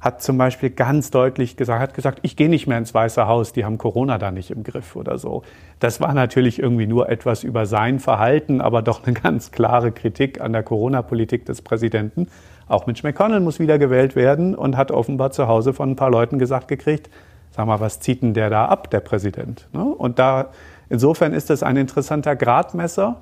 hat 0.00 0.22
zum 0.22 0.38
Beispiel 0.38 0.70
ganz 0.70 1.10
deutlich 1.10 1.56
gesagt, 1.56 1.80
hat 1.80 1.94
gesagt, 1.94 2.20
ich 2.22 2.34
gehe 2.34 2.48
nicht 2.48 2.66
mehr 2.66 2.78
ins 2.78 2.94
Weiße 2.94 3.26
Haus, 3.26 3.52
die 3.52 3.66
haben 3.66 3.76
Corona 3.76 4.16
da 4.16 4.30
nicht 4.30 4.50
im 4.50 4.62
Griff 4.62 4.96
oder 4.96 5.18
so. 5.18 5.42
Das 5.78 6.00
war 6.00 6.14
natürlich 6.14 6.58
irgendwie 6.58 6.86
nur 6.86 7.10
etwas 7.10 7.44
über 7.44 7.66
sein 7.66 8.00
Verhalten, 8.00 8.62
aber 8.62 8.80
doch 8.80 9.04
eine 9.04 9.12
ganz 9.22 9.50
klare 9.50 9.92
Kritik 9.92 10.40
an 10.40 10.52
der 10.52 10.62
Corona-Politik 10.62 11.44
des 11.44 11.60
Präsidenten. 11.60 12.28
Auch 12.66 12.86
Mitch 12.86 13.06
McConnell 13.06 13.40
muss 13.40 13.58
wieder 13.58 13.78
gewählt 13.78 14.16
werden 14.16 14.54
und 14.54 14.76
hat 14.76 14.90
offenbar 14.90 15.32
zu 15.32 15.48
Hause 15.48 15.74
von 15.74 15.90
ein 15.90 15.96
paar 15.96 16.10
Leuten 16.10 16.38
gesagt 16.38 16.68
gekriegt, 16.68 17.10
sag 17.50 17.66
mal, 17.66 17.80
was 17.80 18.00
zieht 18.00 18.22
denn 18.22 18.34
der 18.34 18.50
da 18.50 18.66
ab, 18.66 18.90
der 18.90 19.00
Präsident? 19.00 19.68
Ne? 19.72 19.84
Und 19.84 20.18
da, 20.18 20.50
insofern 20.88 21.32
ist 21.32 21.50
das 21.50 21.62
ein 21.62 21.76
interessanter 21.76 22.36
Gradmesser 22.36 23.20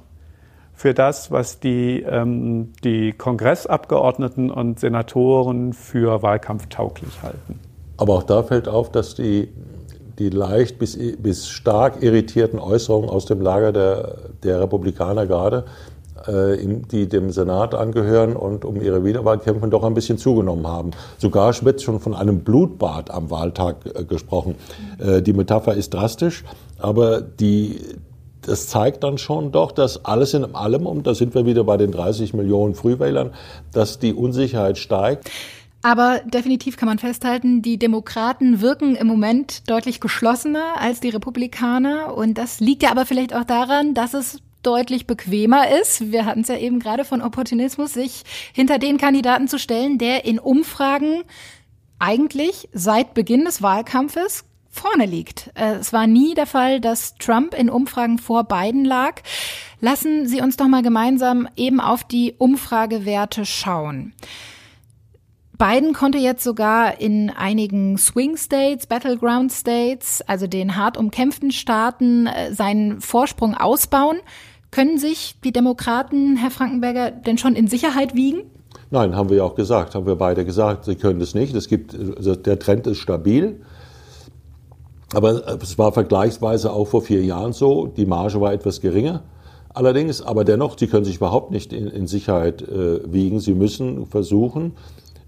für 0.75 0.95
das, 0.95 1.31
was 1.31 1.61
die, 1.61 2.03
ähm, 2.03 2.73
die 2.85 3.13
Kongressabgeordneten 3.13 4.51
und 4.51 4.79
Senatoren 4.79 5.73
für 5.73 6.23
wahlkampftauglich 6.23 7.23
halten. 7.23 7.59
Aber 7.97 8.15
auch 8.15 8.23
da 8.23 8.43
fällt 8.45 8.69
auf, 8.69 8.93
dass 8.93 9.15
die 9.15 9.49
die 10.19 10.31
leicht 10.31 10.79
bis, 10.79 10.99
bis 11.19 11.49
stark 11.49 12.03
irritierten 12.03 12.59
Äußerungen 12.59 13.09
aus 13.09 13.27
dem 13.27 13.41
Lager 13.41 13.73
der, 13.73 14.17
der 14.43 14.61
Republikaner 14.61 15.27
gerade, 15.27 15.65
die 16.27 17.09
dem 17.09 17.31
Senat 17.31 17.75
angehören 17.75 18.37
und 18.37 18.65
um 18.65 18.81
ihre 18.81 19.05
Wiederwahl 19.05 19.39
kämpfen, 19.39 19.71
doch 19.71 19.85
ein 19.85 19.95
bisschen 19.95 20.19
zugenommen 20.19 20.67
haben. 20.67 20.91
Sogar 21.19 21.55
wird 21.65 21.83
schon 21.83 22.01
von 22.01 22.15
einem 22.15 22.41
Blutbad 22.41 23.11
am 23.11 23.31
Wahltag 23.31 23.77
äh, 23.87 24.05
gesprochen. 24.05 24.57
Äh, 24.99 25.23
die 25.23 25.33
Metapher 25.33 25.75
ist 25.75 25.95
drastisch, 25.95 26.45
aber 26.79 27.21
die, 27.21 27.81
das 28.43 28.69
zeigt 28.69 29.05
dann 29.05 29.19
schon 29.19 29.53
doch, 29.53 29.73
dass 29.73 30.05
alles 30.05 30.35
in 30.35 30.55
allem, 30.55 30.87
und 30.87 31.07
da 31.07 31.15
sind 31.15 31.35
wir 31.35 31.47
wieder 31.47 31.65
bei 31.65 31.77
den 31.77 31.93
30 31.93 32.35
Millionen 32.35 32.75
Frühwählern, 32.75 33.33
dass 33.73 33.99
die 33.99 34.13
Unsicherheit 34.13 34.79
steigt. 34.79 35.31
Aber 35.83 36.21
definitiv 36.25 36.77
kann 36.77 36.89
man 36.89 36.99
festhalten, 36.99 37.63
die 37.63 37.79
Demokraten 37.79 38.61
wirken 38.61 38.97
im 38.97 39.07
Moment 39.07 39.71
deutlich 39.71 40.01
geschlossener 40.01 40.81
als 40.81 41.01
die 41.01 41.11
Republikaner. 41.11 42.17
Und 42.17 42.37
das 42.37 42.59
liegt 42.59 42.83
ja 42.83 42.91
aber 42.91 43.07
vielleicht 43.07 43.35
auch 43.35 43.45
daran, 43.45 43.95
dass 43.95 44.13
es 44.13 44.41
deutlich 44.69 45.07
bequemer 45.07 45.71
ist, 45.81 46.13
wir 46.13 46.27
hatten 46.27 46.43
es 46.43 46.49
ja 46.49 46.59
eben 46.59 46.79
gerade 46.79 47.07
von 47.07 47.23
Opportunismus, 47.23 47.95
sich 47.95 48.23
hinter 48.53 48.79
den 48.79 48.99
Kandidaten 48.99 49.49
zu 49.49 49.59
stellen, 49.59 49.97
der 49.97 50.27
in 50.27 50.39
Umfragen 50.39 51.25
eigentlich 51.99 52.69
seit 52.75 53.15
Beginn 53.15 53.47
des 53.47 53.63
Wahlkampfes 53.63 54.45
vorne 54.69 55.07
liegt. 55.07 55.51
Äh, 55.55 55.77
es 55.77 55.95
war 55.95 56.07
nie 56.07 56.35
der 56.35 56.45
Fall, 56.45 56.83
dass 56.83 57.15
Trump 57.15 57.55
in 57.55 57.71
Umfragen 57.71 58.19
vor 58.19 58.45
Biden 58.45 58.85
lag. 58.85 59.23
Lassen 59.81 60.29
Sie 60.29 60.43
uns 60.43 60.59
doch 60.59 60.69
mal 60.69 60.83
gemeinsam 60.83 61.49
eben 61.57 61.81
auf 61.81 62.05
die 62.05 62.35
Umfragewerte 62.37 63.47
schauen. 63.47 64.13
Biden 65.57 65.95
konnte 65.95 66.19
jetzt 66.19 66.45
sogar 66.45 67.01
in 67.01 67.31
einigen 67.31 67.97
Swing 67.97 68.37
States, 68.37 68.87
Battleground 68.87 69.51
States, 69.51 70.21
also 70.29 70.47
den 70.47 70.77
hart 70.77 70.99
umkämpften 70.99 71.53
Staaten, 71.53 72.27
äh, 72.27 72.53
seinen 72.53 73.01
Vorsprung 73.01 73.55
ausbauen. 73.55 74.19
Können 74.71 74.99
sich 74.99 75.37
die 75.45 75.53
Demokraten, 75.53 76.37
Herr 76.37 76.51
Frankenberger, 76.51 77.11
denn 77.11 77.39
schon 77.39 77.57
in 77.57 77.69
Sicherheit 77.69 78.15
wiegen? 78.15 78.43
Nein, 78.91 79.17
haben 79.17 79.31
wir 79.31 79.39
ja 79.39 79.45
auch 79.45 79.55
gesagt, 79.55 79.95
haben 79.95 80.07
wir 80.07 80.17
beide 80.17 80.45
gesagt, 80.45 80.85
sie 80.85 80.97
können 80.97 81.21
es 81.21 81.35
nicht. 81.35 81.55
Es 81.55 81.69
gibt, 81.69 81.95
also 81.95 82.35
der 82.35 82.59
Trend 82.59 82.87
ist 82.87 82.99
stabil. 82.99 83.61
Aber 85.15 85.61
es 85.63 85.79
war 85.79 85.93
vergleichsweise 85.93 86.73
auch 86.73 86.87
vor 86.87 87.03
vier 87.03 87.25
Jahren 87.25 87.53
so. 87.53 87.87
Die 87.87 88.07
Marge 88.07 88.41
war 88.41 88.53
etwas 88.53 88.81
geringer. 88.81 89.23
Allerdings, 89.73 90.23
aber 90.23 90.45
dennoch, 90.45 90.79
sie 90.79 90.87
können 90.87 91.05
sich 91.05 91.17
überhaupt 91.17 91.51
nicht 91.51 91.73
in, 91.73 91.87
in 91.87 92.07
Sicherheit 92.07 92.63
äh, 92.63 93.01
wiegen. 93.11 93.41
Sie 93.41 93.55
müssen 93.55 94.07
versuchen, 94.07 94.73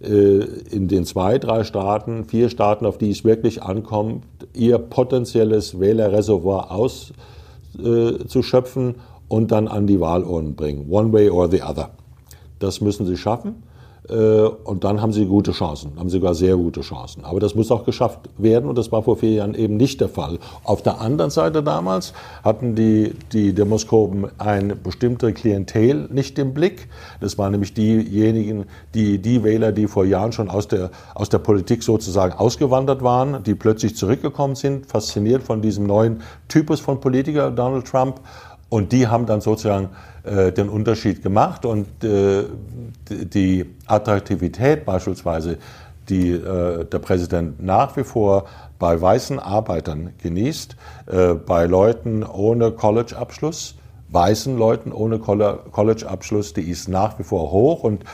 äh, 0.02 0.44
in 0.70 0.88
den 0.88 1.04
zwei, 1.04 1.38
drei 1.38 1.64
Staaten, 1.64 2.24
vier 2.24 2.48
Staaten, 2.48 2.86
auf 2.86 2.98
die 2.98 3.10
es 3.10 3.24
wirklich 3.24 3.62
ankommt, 3.62 4.24
ihr 4.54 4.78
potenzielles 4.78 5.78
Wählerreservoir 5.78 6.70
auszuschöpfen 6.70 8.90
äh, 8.90 8.94
und 9.30 9.52
dann 9.52 9.68
an 9.68 9.86
die 9.86 10.00
Wahlurnen 10.00 10.56
bringen. 10.56 10.90
One 10.90 11.12
way 11.12 11.30
or 11.30 11.48
the 11.48 11.62
other. 11.62 11.90
Das 12.58 12.82
müssen 12.82 13.06
sie 13.06 13.16
schaffen. 13.16 13.62
Äh, 14.10 14.14
und 14.14 14.82
dann 14.82 15.00
haben 15.00 15.12
sie 15.12 15.26
gute 15.26 15.52
Chancen, 15.52 15.92
haben 15.96 16.08
sie 16.08 16.16
sogar 16.16 16.34
sehr 16.34 16.56
gute 16.56 16.80
Chancen. 16.80 17.24
Aber 17.24 17.38
das 17.38 17.54
muss 17.54 17.70
auch 17.70 17.84
geschafft 17.84 18.28
werden 18.38 18.68
und 18.68 18.76
das 18.76 18.90
war 18.90 19.02
vor 19.02 19.16
vier 19.16 19.32
Jahren 19.32 19.54
eben 19.54 19.76
nicht 19.76 20.00
der 20.00 20.08
Fall. 20.08 20.38
Auf 20.64 20.82
der 20.82 21.00
anderen 21.00 21.30
Seite 21.30 21.62
damals 21.62 22.12
hatten 22.42 22.74
die, 22.74 23.14
die 23.32 23.52
Demoskopen 23.52 24.26
eine 24.38 24.74
bestimmte 24.74 25.32
Klientel 25.32 26.08
nicht 26.10 26.38
im 26.38 26.54
Blick. 26.54 26.88
Das 27.20 27.38
waren 27.38 27.52
nämlich 27.52 27.74
diejenigen, 27.74 28.64
die, 28.94 29.18
die 29.18 29.44
Wähler, 29.44 29.70
die 29.70 29.86
vor 29.86 30.04
Jahren 30.04 30.32
schon 30.32 30.50
aus 30.50 30.66
der, 30.66 30.90
aus 31.14 31.28
der 31.28 31.38
Politik 31.38 31.82
sozusagen 31.82 32.32
ausgewandert 32.32 33.02
waren, 33.02 33.44
die 33.44 33.54
plötzlich 33.54 33.96
zurückgekommen 33.96 34.56
sind, 34.56 34.86
fasziniert 34.86 35.42
von 35.42 35.62
diesem 35.62 35.86
neuen 35.86 36.22
Typus 36.48 36.80
von 36.80 37.00
Politiker, 37.00 37.50
Donald 37.50 37.86
Trump. 37.86 38.20
Und 38.70 38.92
die 38.92 39.08
haben 39.08 39.26
dann 39.26 39.40
sozusagen 39.40 39.90
äh, 40.22 40.52
den 40.52 40.68
Unterschied 40.68 41.22
gemacht 41.22 41.66
und 41.66 42.02
äh, 42.02 42.44
die 43.10 43.66
Attraktivität 43.86 44.86
beispielsweise, 44.86 45.58
die 46.08 46.30
äh, 46.30 46.84
der 46.84 46.98
Präsident 47.00 47.62
nach 47.62 47.96
wie 47.96 48.04
vor 48.04 48.46
bei 48.78 48.98
weißen 48.98 49.38
Arbeitern 49.38 50.14
genießt, 50.22 50.76
äh, 51.06 51.34
bei 51.34 51.66
Leuten 51.66 52.22
ohne 52.22 52.70
College-Abschluss, 52.70 53.74
weißen 54.08 54.56
Leuten 54.56 54.92
ohne 54.92 55.18
College-Abschluss, 55.18 56.54
die 56.54 56.62
ist 56.62 56.88
nach 56.88 57.18
wie 57.18 57.24
vor 57.24 57.50
hoch 57.50 57.82
und 57.82 58.04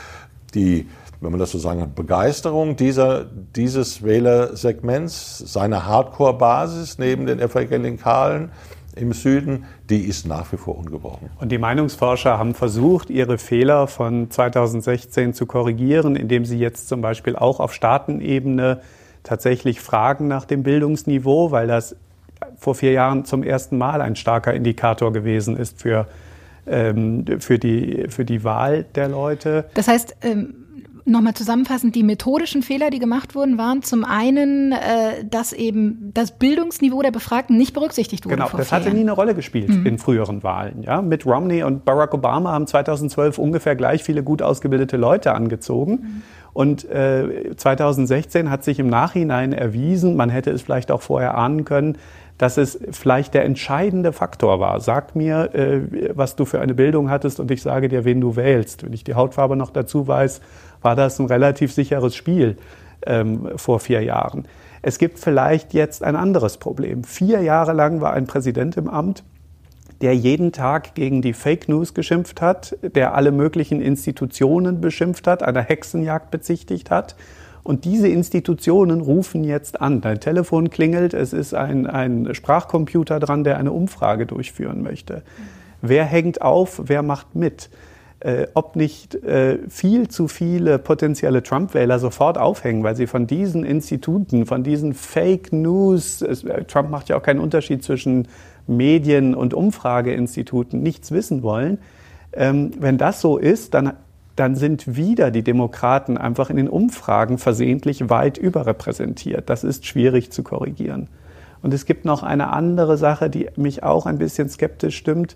die 0.53 0.87
wenn 1.19 1.31
man 1.31 1.39
das 1.39 1.51
so 1.51 1.57
sagen 1.57 1.79
kann, 1.79 1.93
Begeisterung 1.95 2.75
dieser, 2.75 3.25
dieses 3.55 4.03
Wählersegments, 4.03 5.39
seiner 5.39 5.87
Hardcore-Basis 5.87 6.99
neben 6.99 7.25
den 7.25 7.39
Evangelikalen, 7.39 8.51
im 8.97 9.13
Süden, 9.13 9.65
die 9.89 10.01
ist 10.01 10.27
nach 10.27 10.51
wie 10.51 10.57
vor 10.57 10.77
ungebrochen. 10.77 11.29
Und 11.39 11.51
die 11.51 11.57
Meinungsforscher 11.57 12.37
haben 12.37 12.53
versucht, 12.53 13.09
ihre 13.09 13.37
Fehler 13.37 13.87
von 13.87 14.29
2016 14.29 15.33
zu 15.33 15.45
korrigieren, 15.45 16.15
indem 16.15 16.45
sie 16.45 16.57
jetzt 16.57 16.87
zum 16.87 17.01
Beispiel 17.01 17.35
auch 17.35 17.59
auf 17.59 17.73
Staatenebene 17.73 18.81
tatsächlich 19.23 19.81
fragen 19.81 20.27
nach 20.27 20.45
dem 20.45 20.63
Bildungsniveau, 20.63 21.51
weil 21.51 21.67
das 21.67 21.95
vor 22.57 22.75
vier 22.75 22.91
Jahren 22.91 23.25
zum 23.25 23.43
ersten 23.43 23.77
Mal 23.77 24.01
ein 24.01 24.15
starker 24.15 24.53
Indikator 24.53 25.11
gewesen 25.11 25.57
ist 25.57 25.81
für, 25.81 26.07
ähm, 26.65 27.25
für, 27.39 27.59
die, 27.59 28.05
für 28.09 28.25
die 28.25 28.43
Wahl 28.43 28.85
der 28.95 29.09
Leute. 29.09 29.65
Das 29.73 29.87
heißt, 29.87 30.17
ähm 30.21 30.66
Nochmal 31.09 31.35
zusammenfassend, 31.35 31.95
die 31.95 32.03
methodischen 32.03 32.61
Fehler, 32.61 32.89
die 32.89 32.99
gemacht 32.99 33.33
wurden, 33.33 33.57
waren 33.57 33.81
zum 33.81 34.03
einen, 34.03 34.73
äh, 34.73 35.23
dass 35.23 35.53
eben 35.53 36.11
das 36.13 36.37
Bildungsniveau 36.37 37.01
der 37.01 37.11
Befragten 37.11 37.57
nicht 37.57 37.73
berücksichtigt 37.73 38.25
wurde. 38.25 38.35
Genau, 38.35 38.49
das 38.55 38.73
hatte 38.73 38.91
nie 38.91 38.99
eine 38.99 39.13
Rolle 39.13 39.33
gespielt 39.33 39.69
mhm. 39.69 39.85
in 39.85 39.97
früheren 39.99 40.43
Wahlen. 40.43 40.83
Ja? 40.83 41.01
Mit 41.01 41.25
Romney 41.25 41.63
und 41.63 41.85
Barack 41.85 42.13
Obama 42.13 42.51
haben 42.51 42.67
2012 42.67 43.37
ungefähr 43.37 43.77
gleich 43.77 44.03
viele 44.03 44.21
gut 44.21 44.41
ausgebildete 44.41 44.97
Leute 44.97 45.33
angezogen. 45.33 45.91
Mhm. 45.91 46.21
Und 46.51 46.89
äh, 46.89 47.55
2016 47.55 48.49
hat 48.49 48.65
sich 48.65 48.79
im 48.79 48.87
Nachhinein 48.87 49.53
erwiesen, 49.53 50.17
man 50.17 50.29
hätte 50.29 50.51
es 50.51 50.63
vielleicht 50.63 50.91
auch 50.91 51.01
vorher 51.01 51.37
ahnen 51.37 51.63
können, 51.63 51.97
dass 52.37 52.57
es 52.57 52.79
vielleicht 52.91 53.33
der 53.33 53.45
entscheidende 53.45 54.13
Faktor 54.13 54.59
war. 54.59 54.79
Sag 54.79 55.15
mir, 55.15 55.53
äh, 55.55 56.11
was 56.13 56.35
du 56.35 56.45
für 56.45 56.59
eine 56.59 56.73
Bildung 56.73 57.09
hattest 57.09 57.39
und 57.39 57.49
ich 57.51 57.61
sage 57.61 57.89
dir, 57.89 58.05
wen 58.05 58.21
du 58.21 58.35
wählst. 58.35 58.83
Wenn 58.85 58.93
ich 58.93 59.03
die 59.03 59.15
Hautfarbe 59.15 59.55
noch 59.55 59.71
dazu 59.71 60.07
weiß, 60.07 60.41
war 60.81 60.95
das 60.95 61.19
ein 61.19 61.25
relativ 61.25 61.73
sicheres 61.73 62.15
Spiel 62.15 62.57
ähm, 63.05 63.49
vor 63.55 63.79
vier 63.79 64.03
Jahren. 64.03 64.47
Es 64.83 64.99
gibt 64.99 65.17
vielleicht 65.19 65.73
jetzt 65.73 66.03
ein 66.03 66.15
anderes 66.15 66.57
Problem. 66.57 67.03
Vier 67.03 67.41
Jahre 67.41 67.73
lang 67.73 68.01
war 68.01 68.13
ein 68.13 68.27
Präsident 68.27 68.77
im 68.77 68.87
Amt, 68.87 69.23
der 70.01 70.15
jeden 70.15 70.51
Tag 70.51 70.93
gegen 70.93 71.23
die 71.23 71.33
Fake 71.33 71.67
News 71.67 71.95
geschimpft 71.95 72.39
hat, 72.39 72.77
der 72.83 73.15
alle 73.15 73.31
möglichen 73.31 73.81
Institutionen 73.81 74.79
beschimpft 74.79 75.25
hat, 75.25 75.41
einer 75.41 75.63
Hexenjagd 75.63 76.29
bezichtigt 76.29 76.91
hat 76.91 77.15
und 77.67 77.83
diese 77.83 78.07
Institutionen 78.07 79.01
rufen 79.01 79.43
jetzt 79.43 79.81
an. 79.81 79.99
Dein 79.99 80.21
Telefon 80.21 80.69
klingelt, 80.69 81.13
es 81.13 81.33
ist 81.33 81.53
ein, 81.53 81.85
ein 81.85 82.33
Sprachcomputer 82.33 83.19
dran, 83.19 83.43
der 83.43 83.57
eine 83.57 83.73
Umfrage 83.73 84.25
durchführen 84.25 84.81
möchte. 84.81 85.21
Wer 85.81 86.05
hängt 86.05 86.41
auf, 86.41 86.83
wer 86.85 87.03
macht 87.03 87.35
mit? 87.35 87.69
Äh, 88.21 88.47
ob 88.53 88.77
nicht 88.77 89.15
äh, 89.15 89.59
viel 89.67 90.07
zu 90.07 90.29
viele 90.29 90.79
potenzielle 90.79 91.43
Trump-Wähler 91.43 91.99
sofort 91.99 92.37
aufhängen, 92.37 92.83
weil 92.83 92.95
sie 92.95 93.05
von 93.05 93.27
diesen 93.27 93.65
Instituten, 93.65 94.45
von 94.45 94.63
diesen 94.63 94.93
Fake 94.93 95.51
News, 95.51 96.21
es, 96.21 96.45
äh, 96.45 96.63
Trump 96.63 96.89
macht 96.89 97.09
ja 97.09 97.17
auch 97.17 97.21
keinen 97.21 97.41
Unterschied 97.41 97.83
zwischen 97.83 98.29
Medien 98.65 99.35
und 99.35 99.53
Umfrageinstituten, 99.53 100.81
nichts 100.81 101.11
wissen 101.11 101.43
wollen. 101.43 101.79
Ähm, 102.31 102.71
wenn 102.79 102.97
das 102.97 103.19
so 103.19 103.37
ist, 103.37 103.73
dann 103.73 103.91
dann 104.39 104.55
sind 104.55 104.95
wieder 104.95 105.31
die 105.31 105.43
Demokraten 105.43 106.17
einfach 106.17 106.49
in 106.49 106.57
den 106.57 106.69
Umfragen 106.69 107.37
versehentlich 107.37 108.09
weit 108.09 108.37
überrepräsentiert. 108.37 109.49
Das 109.49 109.63
ist 109.63 109.85
schwierig 109.85 110.31
zu 110.31 110.43
korrigieren. 110.43 111.09
Und 111.61 111.73
es 111.73 111.85
gibt 111.85 112.05
noch 112.05 112.23
eine 112.23 112.53
andere 112.53 112.97
Sache, 112.97 113.29
die 113.29 113.49
mich 113.55 113.83
auch 113.83 114.05
ein 114.05 114.19
bisschen 114.19 114.47
skeptisch 114.47 114.95
stimmt. 114.95 115.35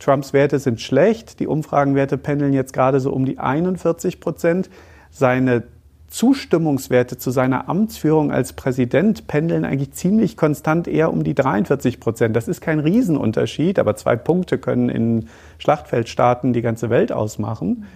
Trumps 0.00 0.32
Werte 0.32 0.58
sind 0.58 0.80
schlecht. 0.80 1.38
Die 1.38 1.46
Umfragenwerte 1.46 2.18
pendeln 2.18 2.52
jetzt 2.52 2.72
gerade 2.72 3.00
so 3.00 3.12
um 3.12 3.24
die 3.24 3.38
41 3.38 4.18
Prozent. 4.18 4.68
Seine 5.10 5.62
Zustimmungswerte 6.08 7.18
zu 7.18 7.30
seiner 7.30 7.68
Amtsführung 7.68 8.32
als 8.32 8.52
Präsident 8.54 9.28
pendeln 9.28 9.64
eigentlich 9.64 9.92
ziemlich 9.92 10.36
konstant 10.36 10.88
eher 10.88 11.12
um 11.12 11.22
die 11.22 11.34
43 11.34 12.00
Prozent. 12.00 12.34
Das 12.34 12.48
ist 12.48 12.60
kein 12.60 12.80
Riesenunterschied, 12.80 13.78
aber 13.78 13.94
zwei 13.94 14.16
Punkte 14.16 14.58
können 14.58 14.88
in 14.88 15.28
Schlachtfeldstaaten 15.58 16.52
die 16.52 16.62
ganze 16.62 16.90
Welt 16.90 17.12
ausmachen. 17.12 17.86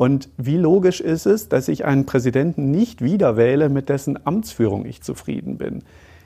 Und 0.00 0.30
wie 0.38 0.56
logisch 0.56 1.02
ist 1.02 1.26
es, 1.26 1.50
dass 1.50 1.68
ich 1.68 1.84
einen 1.84 2.06
Präsidenten 2.06 2.70
nicht 2.70 3.02
wieder 3.02 3.36
wähle, 3.36 3.68
mit 3.68 3.90
dessen 3.90 4.18
Amtsführung 4.26 4.86
ich 4.86 5.02
zufrieden 5.02 5.58
bin? 5.58 5.82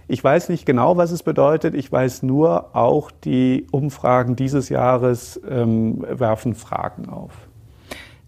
Ich 0.06 0.22
weiß 0.22 0.48
nicht 0.48 0.64
genau, 0.64 0.96
was 0.96 1.10
es 1.10 1.24
bedeutet. 1.24 1.74
Ich 1.74 1.90
weiß 1.90 2.22
nur, 2.22 2.76
auch 2.76 3.10
die 3.10 3.66
Umfragen 3.72 4.36
dieses 4.36 4.68
Jahres 4.68 5.40
ähm, 5.50 6.06
werfen 6.08 6.54
Fragen 6.54 7.08
auf. 7.08 7.32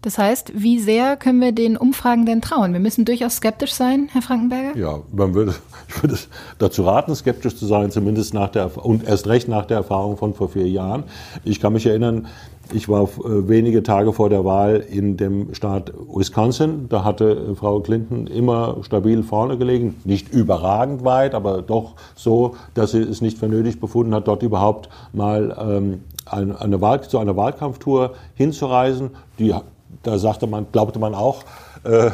Das 0.07 0.17
heißt, 0.17 0.53
wie 0.55 0.79
sehr 0.79 1.17
können 1.17 1.41
wir 1.41 1.51
den 1.51 1.75
Umfragen 1.75 2.25
denn 2.25 2.41
trauen? 2.41 2.71
Wir 2.71 2.79
müssen 2.79 3.03
durchaus 3.03 3.35
skeptisch 3.35 3.73
sein, 3.73 4.07
Herr 4.13 4.21
Frankenberger? 4.21 4.79
Ja, 4.79 5.01
man 5.11 5.33
würde, 5.33 5.53
ich 5.89 6.01
würde 6.01 6.17
dazu 6.59 6.83
raten, 6.83 7.13
skeptisch 7.13 7.57
zu 7.57 7.65
sein, 7.65 7.91
zumindest 7.91 8.33
nach 8.33 8.47
der, 8.47 8.85
und 8.85 9.03
erst 9.03 9.27
recht 9.27 9.49
nach 9.49 9.65
der 9.65 9.75
Erfahrung 9.75 10.15
von 10.15 10.33
vor 10.33 10.47
vier 10.47 10.69
Jahren. 10.69 11.03
Ich 11.43 11.59
kann 11.59 11.73
mich 11.73 11.85
erinnern, 11.85 12.27
ich 12.71 12.87
war 12.87 13.03
äh, 13.03 13.49
wenige 13.49 13.83
Tage 13.83 14.13
vor 14.13 14.29
der 14.29 14.45
Wahl 14.45 14.77
in 14.89 15.17
dem 15.17 15.53
Staat 15.53 15.91
Wisconsin. 15.93 16.87
Da 16.87 17.03
hatte 17.03 17.49
äh, 17.51 17.55
Frau 17.55 17.81
Clinton 17.81 18.27
immer 18.27 18.77
stabil 18.83 19.23
vorne 19.23 19.57
gelegen. 19.57 19.97
Nicht 20.05 20.29
überragend 20.29 21.03
weit, 21.03 21.35
aber 21.35 21.61
doch 21.61 21.95
so, 22.15 22.55
dass 22.75 22.91
sie 22.91 23.01
es 23.01 23.19
nicht 23.19 23.39
für 23.39 23.49
nötig 23.49 23.81
befunden 23.81 24.15
hat, 24.15 24.29
dort 24.29 24.41
überhaupt 24.41 24.87
mal 25.11 25.53
ähm, 25.59 26.03
eine 26.25 26.79
Wahl, 26.79 27.01
zu 27.01 27.19
einer 27.19 27.35
Wahlkampftour 27.35 28.13
hinzureisen. 28.35 29.09
Die, 29.37 29.53
da 30.03 30.17
sagte 30.17 30.47
man, 30.47 30.67
glaubte 30.71 30.99
man 30.99 31.15
auch, 31.15 31.43
äh, 31.83 32.11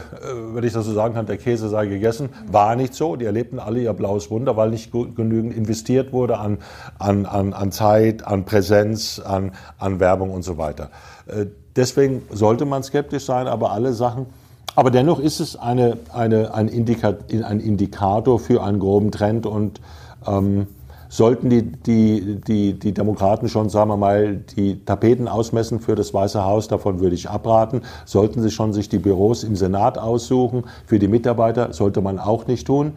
wenn 0.53 0.63
ich 0.63 0.73
das 0.73 0.85
so 0.85 0.93
sagen 0.93 1.13
kann, 1.13 1.25
der 1.25 1.37
Käse 1.37 1.69
sei 1.69 1.87
gegessen. 1.87 2.29
War 2.51 2.75
nicht 2.75 2.93
so. 2.93 3.15
Die 3.15 3.25
erlebten 3.25 3.59
alle 3.59 3.81
ihr 3.81 3.93
blaues 3.93 4.29
Wunder, 4.29 4.55
weil 4.57 4.69
nicht 4.69 4.91
genügend 4.91 5.55
investiert 5.55 6.13
wurde 6.13 6.37
an, 6.37 6.59
an, 6.99 7.25
an, 7.25 7.53
an 7.53 7.71
Zeit, 7.71 8.25
an 8.25 8.45
Präsenz, 8.45 9.19
an, 9.19 9.51
an 9.79 9.99
Werbung 9.99 10.31
und 10.31 10.43
so 10.43 10.57
weiter. 10.57 10.89
Äh, 11.27 11.47
deswegen 11.75 12.23
sollte 12.31 12.65
man 12.65 12.83
skeptisch 12.83 13.25
sein, 13.25 13.47
aber 13.47 13.71
alle 13.71 13.93
Sachen, 13.93 14.27
aber 14.75 14.89
dennoch 14.89 15.19
ist 15.19 15.39
es 15.39 15.55
eine, 15.55 15.97
eine, 16.11 16.53
ein, 16.53 16.67
Indika 16.67 17.15
ein 17.29 17.59
Indikator 17.59 18.39
für 18.39 18.63
einen 18.63 18.79
groben 18.79 19.11
Trend 19.11 19.45
und 19.45 19.81
ähm, 20.27 20.67
sollten 21.13 21.51
die, 21.51 21.61
die, 21.61 22.41
die, 22.41 22.73
die 22.73 22.91
Demokraten 22.91 23.47
schon, 23.47 23.69
sagen 23.69 23.91
wir 23.91 23.97
mal, 23.97 24.37
die 24.55 24.83
Tapeten 24.83 25.27
ausmessen 25.27 25.79
für 25.79 25.93
das 25.93 26.11
Weiße 26.11 26.43
Haus, 26.43 26.67
davon 26.67 27.01
würde 27.01 27.13
ich 27.13 27.29
abraten. 27.29 27.81
Sollten 28.05 28.41
sie 28.41 28.49
schon 28.49 28.73
sich 28.73 28.89
die 28.89 28.97
Büros 28.97 29.43
im 29.43 29.55
Senat 29.55 29.99
aussuchen, 29.99 30.63
für 30.87 30.97
die 30.97 31.07
Mitarbeiter, 31.07 31.71
sollte 31.71 32.01
man 32.01 32.17
auch 32.17 32.47
nicht 32.47 32.65
tun. 32.65 32.93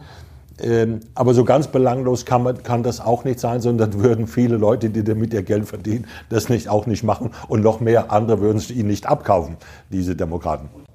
Ähm, 0.59 1.01
aber 1.13 1.35
so 1.35 1.45
ganz 1.45 1.67
belanglos 1.67 2.25
kann, 2.25 2.41
man, 2.41 2.63
kann 2.63 2.81
das 2.81 2.99
auch 2.99 3.23
nicht 3.23 3.39
sein, 3.39 3.61
sondern 3.61 3.93
würden 4.01 4.25
viele 4.25 4.57
Leute, 4.57 4.89
die 4.89 5.03
damit 5.03 5.31
ihr 5.31 5.43
Geld 5.43 5.67
verdienen, 5.67 6.07
das 6.29 6.49
nicht 6.49 6.69
auch 6.69 6.87
nicht 6.87 7.03
machen 7.03 7.29
und 7.47 7.61
noch 7.61 7.81
mehr 7.81 8.11
andere 8.11 8.41
würden 8.41 8.57
es 8.57 8.71
ihnen 8.71 8.87
nicht 8.87 9.05
abkaufen, 9.05 9.57
diese 9.91 10.15
Demokraten. 10.15 10.86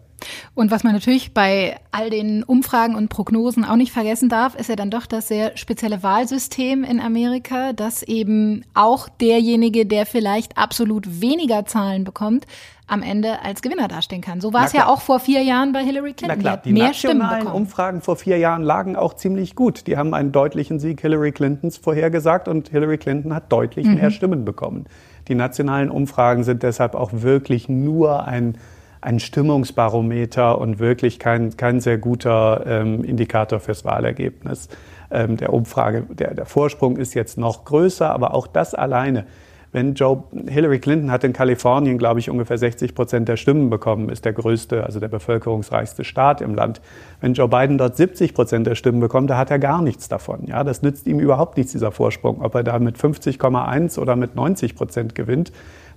Und 0.55 0.71
was 0.71 0.85
man 0.85 0.93
natürlich 0.93 1.33
bei 1.33 1.77
all 1.91 2.11
den 2.11 2.43
Umfragen 2.43 2.95
und 2.95 3.09
Prognosen 3.09 3.65
auch 3.65 3.77
nicht 3.77 3.93
vergessen 3.93 4.29
darf, 4.29 4.55
ist 4.55 4.69
ja 4.69 4.77
dann 4.77 4.91
doch 4.91 5.07
das 5.07 5.29
sehr 5.29 5.57
spezielle 5.57 6.03
Wahlsystem 6.03 6.85
in 6.85 7.01
Amerika, 7.01 7.73
dass 7.73 8.03
eben 8.03 8.65
auch 8.75 9.09
derjenige, 9.09 9.87
der 9.87 10.07
vielleicht 10.07 10.59
absolut 10.59 11.21
weniger 11.21 11.65
Zahlen 11.67 12.05
bekommt, 12.05 12.47
am 12.93 13.03
Ende 13.03 13.43
als 13.43 13.63
Gewinner 13.63 13.89
dastehen 13.89 14.21
kann. 14.21 14.41
So 14.41 14.53
war 14.53 14.67
es 14.67 14.73
ja 14.73 14.87
auch 14.87 15.01
vor 15.01 15.19
vier 15.19 15.43
Jahren 15.43 15.73
bei 15.73 15.83
Hillary 15.83 16.13
Clinton. 16.13 16.37
Na 16.37 16.43
klar, 16.43 16.57
die, 16.59 16.69
die 16.69 16.73
mehr 16.75 16.89
nationalen 16.89 17.47
Umfragen 17.47 18.03
vor 18.03 18.17
vier 18.17 18.37
Jahren 18.37 18.63
lagen 18.63 18.97
auch 18.97 19.15
ziemlich 19.15 19.57
gut. 19.57 19.87
Die 19.87 19.97
haben 19.97 20.13
einen 20.13 20.31
deutlichen 20.31 20.79
Sieg 20.79 21.01
Hillary 21.01 21.33
Clintons 21.33 21.79
vorhergesagt 21.79 22.49
und 22.49 22.69
Hillary 22.69 22.99
Clinton 22.99 23.35
hat 23.35 23.51
deutlich 23.51 23.87
mhm. 23.87 23.95
mehr 23.95 24.11
Stimmen 24.11 24.45
bekommen. 24.45 24.85
Die 25.29 25.35
nationalen 25.35 25.91
Umfragen 25.91 26.45
sind 26.45 26.63
deshalb 26.63 26.95
auch 26.95 27.11
wirklich 27.13 27.69
nur 27.69 28.27
ein 28.27 28.59
ein 29.03 29.21
Stimmungsbarometer 29.21 30.59
und 30.59 30.79
wirklich 30.79 31.19
kein, 31.19 31.57
kein 31.57 31.81
sehr 31.81 31.99
guter 31.99 32.65
ähm, 32.67 33.05
Indikator 33.05 33.61
fürs 33.61 33.85
Wahlergebnis 33.85 34.69
ähm, 35.11 35.37
der 35.37 35.53
Umfrage. 35.53 36.05
Der, 36.09 36.35
der 36.35 36.47
Vorsprung 36.47 36.97
ist 36.97 37.13
jetzt 37.15 37.37
noch 37.37 37.65
größer, 37.65 38.11
aber 38.11 38.33
auch 38.33 38.47
das 38.47 38.75
alleine 38.75 39.27
wenn 39.73 39.95
Joe 39.95 40.25
Hillary 40.49 40.79
Clinton 40.79 41.11
hat 41.11 41.25
in 41.25 41.33
Kalifornien, 41.33 41.97
glaube 41.97 42.21
ich, 42.21 42.29
ungefähr 42.29 42.59
60 42.59 42.95
Prozent 42.95 43.29
der 43.29 43.39
Stimmen 43.39 43.71
bekommen, 43.71 44.11
ist 44.11 44.27
der 44.27 44.35
größte, 44.35 44.85
also 44.85 45.01
der 45.01 45.09
bevölkerungsreichste 45.09 46.05
Staat 46.05 46.43
im 46.43 46.55
Land. 46.55 46.83
Wenn 47.23 47.33
Joe 47.33 47.49
Biden 47.49 47.79
dort 47.79 47.97
70 47.97 48.35
Prozent 48.35 48.67
der 48.67 48.75
Stimmen 48.75 49.01
bekommt, 49.01 49.31
da 49.31 49.39
hat 49.39 49.51
er 49.51 49.59
gar 49.59 49.81
nichts 49.81 50.09
davon. 50.09 50.47
Ja, 50.47 50.63
das 50.63 50.83
nützt 50.83 51.07
ihm 51.07 51.21
überhaupt 51.21 51.57
nichts 51.57 51.73
dieser 51.73 51.91
Vorsprung, 51.91 52.43
ob 52.43 52.55
er 52.55 52.63
da 52.63 52.79
mit 52.79 52.99
50,1 52.99 53.99
oder 53.99 54.15
mit 54.15 54.37
90 54.37 54.77
Prozent 54.77 55.15
gewinnt. 55.15 55.53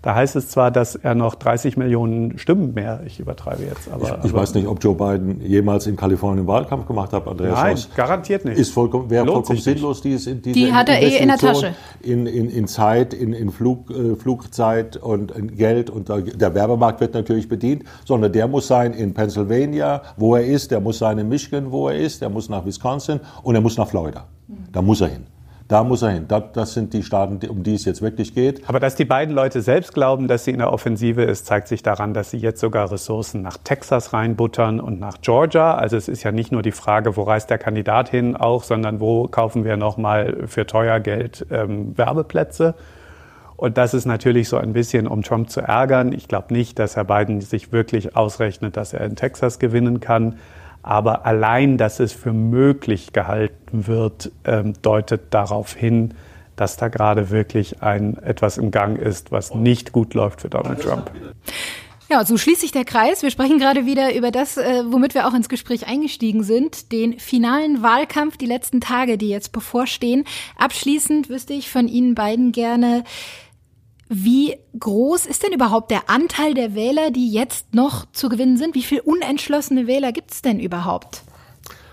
Da 0.05 0.13
heißt 0.13 0.35
es 0.35 0.50
zwar, 0.50 0.69
dass 0.69 0.93
er 0.93 1.15
noch 1.15 1.33
30 1.33 1.77
Millionen 1.77 2.38
Stimmen 2.38 2.75
mehr, 2.75 3.01
ich 3.07 3.19
übertreibe 3.19 3.63
jetzt, 3.63 3.91
aber. 3.91 4.03
Ich, 4.03 4.25
ich 4.25 4.32
aber, 4.32 4.41
weiß 4.41 4.53
nicht, 4.53 4.67
ob 4.67 4.84
Joe 4.84 4.93
Biden 4.93 5.41
jemals 5.41 5.88
in 5.88 5.95
Kalifornien 5.95 6.45
Wahlkampf 6.45 6.86
gemacht 6.86 7.12
hat, 7.12 7.27
Andreas 7.27 7.56
Nein, 7.56 7.73
Haus. 7.73 7.89
garantiert 7.95 8.45
nicht. 8.45 8.60
Ist 8.60 8.71
vollkommen, 8.71 9.10
wäre 9.10 9.25
vollkommen 9.25 9.58
sinnlos, 9.58 10.03
dieses, 10.03 10.25
diese 10.43 10.53
Die 10.53 10.71
hat 10.71 10.89
er 10.89 11.01
eh 11.01 11.17
in 11.17 11.30
der 11.30 11.39
Tasche. 11.39 11.73
In, 12.03 12.27
in, 12.27 12.51
in 12.51 12.67
Zeit, 12.67 13.15
in, 13.15 13.34
in 13.34 13.49
Flug, 13.49 13.89
äh, 13.89 14.15
Flugzeit 14.15 14.95
und 14.95 15.32
in 15.32 15.58
Geld 15.58 15.89
und 15.89 16.08
der 16.08 16.53
Werbemarkt 16.53 17.01
wird 17.01 17.15
natürlich 17.15 17.49
bedient, 17.49 17.82
sondern 18.06 18.32
der 18.32 18.47
muss 18.47 18.67
sein 18.67 18.93
in 18.93 19.15
Pennsylvania, 19.15 20.03
wo 20.17 20.36
er 20.36 20.45
ist, 20.45 20.69
der 20.69 20.82
muss 20.82 20.99
sein 20.99 21.17
in 21.17 21.30
Michigan, 21.30 21.71
wo 21.71 21.89
er 21.89 21.97
ist, 21.97 22.21
der 22.21 22.30
muss 22.30 22.47
nach 22.47 22.63
Wisconsin 22.63 23.21
und 23.41 23.56
er 23.56 23.62
muss 23.62 23.75
nach 23.75 23.88
Florida. 23.88 24.27
Da 24.71 24.84
muss 24.84 25.01
er 25.01 25.08
hin. 25.08 25.35
Da 25.67 25.84
muss 25.84 26.04
er 26.04 26.10
hin. 26.10 26.28
Das 26.28 26.73
sind 26.73 26.93
die 26.93 27.01
Staaten, 27.01 27.39
um 27.49 27.63
die 27.63 27.73
es 27.73 27.86
jetzt 27.86 28.04
wirklich 28.04 28.36
geht. 28.36 28.69
Aber 28.69 28.80
dass 28.80 28.93
die 28.93 29.06
beiden 29.06 29.34
Leute 29.34 29.62
selbst 29.62 29.95
glauben, 29.95 30.28
dass 30.28 30.45
sie 30.45 30.51
in 30.51 30.60
der 30.60 30.71
Offensive 30.71 31.23
ist, 31.23 31.47
zeigt 31.47 31.67
sich 31.67 31.82
daran, 31.82 32.13
dass 32.13 32.30
sie 32.30 32.38
jetzt 32.38 32.60
sogar 32.60 32.91
Ressourcen 32.91 33.41
nach 33.41 33.58
Texas 33.58 34.13
reinbuttern 34.13 34.80
und 34.80 34.99
nach 34.99 35.21
Georgia. 35.21 35.73
Also 35.73 35.97
es 35.97 36.08
ist 36.08 36.21
ja 36.21 36.32
nicht 36.32 36.51
nur 36.51 36.62
die 36.62 36.71
Frage, 36.71 37.17
wo 37.17 37.23
reist 37.23 37.49
der 37.49 37.58
Kandidat 37.58 38.10
hin 38.10 38.36
auch, 38.36 38.63
sondern 38.63 38.99
wo 38.99 39.28
kaufen 39.28 39.63
wir 39.63 39.75
nochmal 39.75 40.43
für 40.45 40.67
teuer 40.67 40.99
Geld 40.99 41.47
ähm, 41.49 41.97
Werbeplätze. 41.97 42.75
Und 43.58 43.80
das 43.80 43.95
ist 43.95 44.06
natürlich 44.06 44.49
so 44.49 44.58
ein 44.58 44.73
bisschen, 44.73 45.08
um 45.08 45.23
Trump 45.23 45.49
zu 45.49 45.62
ärgern. 45.62 46.12
Ich 46.12 46.28
glaube 46.28 46.54
nicht, 46.54 46.78
dass 46.78 46.95
Herr 46.95 47.06
Biden 47.06 47.41
sich 47.41 47.71
wirklich 47.71 48.15
ausrechnet, 48.15 48.78
dass 48.78 48.93
er 48.93 49.01
in 49.01 49.15
Texas 49.15 49.58
gewinnen 49.58 49.99
kann. 49.99 50.38
Aber 50.86 51.26
allein, 51.26 51.80
dass 51.80 52.00
es 52.00 52.13
für 52.13 52.32
möglich 52.32 53.12
gehalten 53.12 53.88
wird, 53.88 54.32
ähm, 54.43 54.74
deutet 54.84 55.34
darauf 55.34 55.74
hin, 55.74 56.13
dass 56.56 56.78
da 56.78 56.89
gerade 56.89 57.32
wirklich 57.32 57.82
ein 57.82 58.17
etwas 58.17 58.60
im 58.60 58.69
Gang 58.69 59.00
ist, 59.00 59.32
was 59.32 59.56
nicht 59.56 59.93
gut 59.93 60.13
läuft 60.13 60.41
für 60.41 60.50
Donald 60.50 60.84
Trump. 60.84 61.10
Ja, 62.08 62.24
so 62.24 62.38
schließt 62.38 62.62
sich 62.62 62.71
der 62.71 62.86
Kreis. 62.86 63.24
Wir 63.24 63.32
sprechen 63.32 63.58
gerade 63.58 63.88
wieder 63.88 64.13
über 64.13 64.30
das, 64.30 64.58
äh, 64.58 64.84
womit 64.88 65.15
wir 65.15 65.28
auch 65.28 65.34
ins 65.34 65.50
Gespräch 65.50 65.88
eingestiegen 65.88 66.43
sind, 66.43 66.91
den 66.91 67.17
finalen 67.17 67.82
Wahlkampf, 67.82 68.38
die 68.38 68.45
letzten 68.45 68.80
Tage, 68.80 69.17
die 69.17 69.30
jetzt 69.30 69.52
bevorstehen. 69.54 70.24
Abschließend 70.56 71.30
wüsste 71.30 71.54
ich 71.54 71.71
von 71.71 71.88
Ihnen 71.88 72.13
beiden 72.13 72.52
gerne, 72.52 73.06
wie 74.08 74.58
groß 74.80 75.26
ist 75.26 75.44
denn 75.44 75.54
überhaupt 75.54 75.89
der 75.89 76.10
Anteil 76.10 76.54
der 76.54 76.76
Wähler, 76.76 77.10
die 77.10 77.32
jetzt 77.32 77.74
noch 77.74 78.06
zu 78.12 78.30
gewinnen 78.30 78.58
sind? 78.58 78.76
Wie 78.76 78.84
viele 78.84 79.02
unentschlossene 79.02 79.88
Wähler 79.88 80.12
gibt 80.12 80.32
es 80.32 80.41
denn 80.41 80.60
überhaupt? 80.60 81.24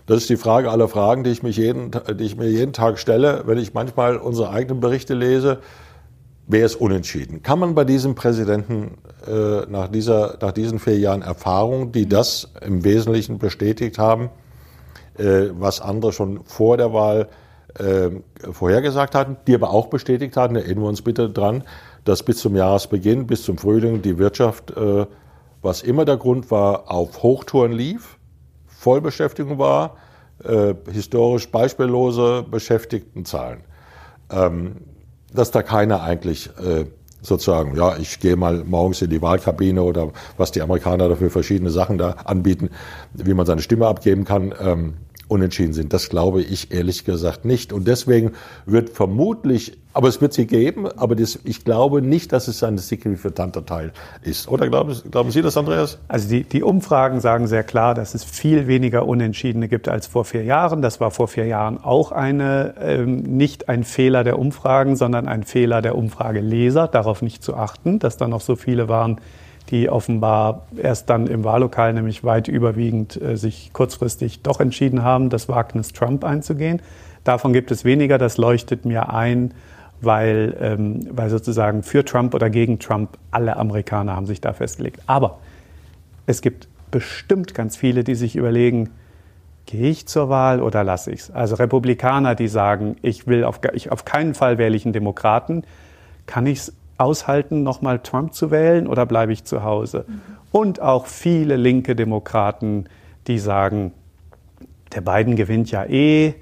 Das 0.07 0.19
ist 0.19 0.31
die 0.31 0.37
Frage 0.37 0.71
aller 0.71 0.89
Fragen, 0.89 1.25
die 1.25 1.31
ich, 1.31 1.43
mich 1.43 1.57
jeden, 1.57 1.91
die 1.91 2.25
ich 2.25 2.37
mir 2.37 2.51
jeden 2.51 2.73
Tag 2.73 2.99
stelle, 2.99 3.45
wenn 3.47 3.57
ich 3.57 3.73
manchmal 3.73 4.17
unsere 4.17 4.51
eigenen 4.51 4.81
Berichte 4.81 5.15
lese. 5.15 5.61
Wer 6.49 6.67
ist 6.67 6.75
unentschieden? 6.75 7.43
Kann 7.43 7.61
man 7.61 7.75
bei 7.75 7.85
diesem 7.85 8.15
Präsidenten 8.15 8.99
äh, 9.27 9.65
nach, 9.71 9.89
dieser, 9.89 10.37
nach 10.41 10.53
diesen 10.53 10.81
vier 10.81 10.99
Jahren 10.99 11.23
Erfahrung, 11.23 11.93
die 11.93 12.09
das 12.09 12.53
im 12.61 12.85
Wesentlichen 12.85 13.39
bestätigt 13.39 13.99
haben, 13.99 14.29
äh, 15.17 15.47
was 15.53 15.81
andere 15.81 16.13
schon 16.13 16.45
vor 16.45 16.77
der 16.77 16.93
Wahl 16.93 17.29
äh, 17.79 18.11
vorhergesagt 18.53 19.15
hatten, 19.15 19.37
die 19.47 19.55
aber 19.55 19.71
auch 19.71 19.87
bestätigt 19.87 20.37
hatten, 20.37 20.57
erinnern 20.57 20.83
wir 20.83 20.89
uns 20.89 21.03
bitte 21.03 21.31
dran, 21.31 21.65
dass 22.05 22.23
bis 22.23 22.39
zum 22.39 22.57
Jahresbeginn, 22.57 23.27
bis 23.27 23.43
zum 23.43 23.59
Frühling 23.59 24.03
die 24.03 24.19
Wirtschaft, 24.19 24.71
äh, 24.77 25.07
was 25.61 25.83
immer 25.83 26.05
der 26.05 26.17
Grund 26.17 26.51
war, 26.51 26.91
auf 26.91 27.23
Hochtouren 27.23 27.73
lief, 27.73 28.19
Vollbeschäftigung 28.67 29.59
war, 29.59 29.97
äh, 30.43 30.75
historisch 30.91 31.49
beispiellose 31.49 32.45
Beschäftigtenzahlen. 32.51 33.61
Ähm, 34.31 34.77
dass 35.33 35.51
da 35.51 35.63
keiner 35.63 36.03
eigentlich 36.03 36.51
äh, 36.59 36.87
sozusagen, 37.23 37.77
ja, 37.77 37.97
ich 37.97 38.19
gehe 38.19 38.37
mal 38.37 38.65
morgens 38.65 39.01
in 39.01 39.11
die 39.11 39.23
Wahlkabine 39.23 39.83
oder 39.83 40.11
was 40.37 40.51
die 40.51 40.61
Amerikaner 40.61 41.09
dafür 41.09 41.31
verschiedene 41.31 41.71
Sachen 41.71 41.97
da 41.97 42.11
anbieten, 42.25 42.71
wie 43.15 43.35
man 43.35 43.47
seine 43.47 43.63
Stimme 43.63 43.87
abgeben 43.87 44.25
kann, 44.25 44.53
ähm, 44.61 44.95
unentschieden 45.33 45.73
sind. 45.73 45.93
Das 45.93 46.09
glaube 46.09 46.43
ich 46.43 46.73
ehrlich 46.73 47.05
gesagt 47.05 47.45
nicht. 47.45 47.73
Und 47.73 47.89
deswegen 47.89 48.33
wird 48.67 48.91
vermutlich, 48.91 49.79
aber 49.95 50.09
es 50.09 50.21
wird 50.21 50.35
sie 50.35 50.47
geben, 50.47 50.87
aber 50.87 51.17
das, 51.17 51.39
ich 51.45 51.65
glaube 51.65 52.03
nicht, 52.03 52.33
dass 52.33 52.49
es 52.49 52.63
ein 52.63 52.77
signifikanter 52.79 53.65
Teil 53.65 53.93
ist. 54.23 54.49
Oder 54.49 54.69
glauben, 54.69 54.95
glauben 55.11 55.31
Sie 55.31 55.41
das, 55.41 55.57
Andreas? 55.57 55.99
Also 56.09 56.29
die, 56.29 56.45
die 56.45 56.63
Umfragen 56.63 57.21
sagen 57.21 57.47
sehr 57.47 57.65
klar, 57.65 57.95
dass 57.95 58.15
es 58.15 58.25
viel 58.25 58.67
weniger 58.67 59.07
Unentschiedene 59.07 59.69
gibt 59.69 59.89
als 59.89 60.07
vor 60.07 60.25
vier 60.25 60.45
Jahren. 60.45 60.83
Das 60.83 61.01
war 61.01 61.11
vor 61.11 61.29
vier 61.29 61.47
Jahren 61.47 61.83
auch 61.83 62.13
eine, 62.13 62.75
ähm, 62.81 63.23
nicht 63.23 63.69
ein 63.69 63.85
Fehler 63.85 64.25
der 64.25 64.39
Umfragen, 64.39 64.97
sondern 64.97 65.29
ein 65.29 65.45
Fehler 65.45 65.81
der 65.81 65.97
Umfrageleser, 65.97 66.89
darauf 66.89 67.23
nicht 67.23 67.43
zu 67.43 67.57
achten, 67.57 67.99
dass 67.99 68.19
da 68.19 68.29
noch 68.29 68.43
so 68.43 68.55
viele 68.55 68.89
waren, 68.89 69.19
die 69.71 69.89
offenbar 69.89 70.67
erst 70.77 71.11
dann 71.11 71.27
im 71.27 71.45
Wahllokal, 71.45 71.93
nämlich 71.93 72.25
weit 72.25 72.49
überwiegend, 72.49 73.21
äh, 73.21 73.37
sich 73.37 73.73
kurzfristig 73.73 74.43
doch 74.43 74.61
entschieden 74.61 75.03
haben, 75.03 75.31
das 75.31 75.49
Wagnis 75.49 75.93
Trump 75.93 76.25
einzugehen. 76.25 76.83
Davon 77.25 77.53
gibt 77.53 77.71
es 77.71 77.85
weniger, 77.85 78.19
das 78.19 78.37
leuchtet 78.37 78.85
mir 78.85 79.11
ein, 79.11 79.55
weil, 80.01 80.57
ähm, 80.61 81.07
weil 81.11 81.31
sozusagen 81.31 81.83
für 81.83 82.05
Trump 82.05 82.35
oder 82.35 82.51
gegen 82.51 82.79
Trump 82.79 83.17
alle 83.31 83.57
Amerikaner 83.57 84.17
haben 84.17 84.27
sich 84.27 84.41
da 84.41 84.53
festgelegt. 84.53 85.01
Aber 85.07 85.39
Es 86.25 86.41
gibt 86.41 86.69
bestimmt 86.93 87.53
ganz 87.53 87.77
viele, 87.77 88.05
die 88.05 88.15
sich 88.15 88.37
überlegen, 88.37 88.91
gehe 89.67 89.91
ich 89.91 90.07
zur 90.07 90.29
Wahl 90.29 90.63
oder 90.63 90.85
lasse 90.85 91.11
ich 91.11 91.21
es? 91.21 91.31
Also 91.33 91.57
Republikaner, 91.57 92.37
die 92.37 92.47
sagen, 92.47 92.97
ich 93.03 93.27
will 93.27 93.43
auf, 93.43 93.61
ich, 93.73 93.91
auf 93.91 94.05
keinen 94.05 94.35
Fall 94.35 94.57
wähle 94.57 94.77
ich 94.77 94.85
einen 94.85 94.93
Demokraten, 94.93 95.65
kann 96.27 96.47
ich 96.47 96.59
es 96.59 96.75
aushalten, 97.03 97.63
nochmal 97.63 97.99
Trump 97.99 98.35
zu 98.35 98.51
wählen 98.51 98.87
oder 98.87 99.07
bleibe 99.07 99.33
ich 99.33 99.45
zu 99.45 99.63
Hause? 99.63 100.05
Mhm. 100.07 100.21
Und 100.51 100.81
auch 100.81 101.07
viele 101.07 101.57
linke 101.57 101.97
Demokraten, 101.97 102.87
die 103.27 103.39
sagen, 103.39 103.93
der 104.95 105.01
Biden 105.01 105.37
gewinnt 105.37 105.71
ja 105.71 105.85
eh 105.85 106.35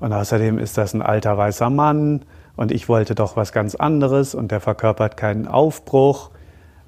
und 0.00 0.12
außerdem 0.12 0.58
ist 0.58 0.76
das 0.76 0.94
ein 0.94 1.02
alter 1.02 1.36
weißer 1.36 1.70
Mann 1.70 2.22
und 2.56 2.72
ich 2.72 2.88
wollte 2.88 3.14
doch 3.14 3.36
was 3.36 3.52
ganz 3.52 3.74
anderes 3.74 4.34
und 4.34 4.50
der 4.50 4.60
verkörpert 4.60 5.16
keinen 5.16 5.48
Aufbruch. 5.48 6.30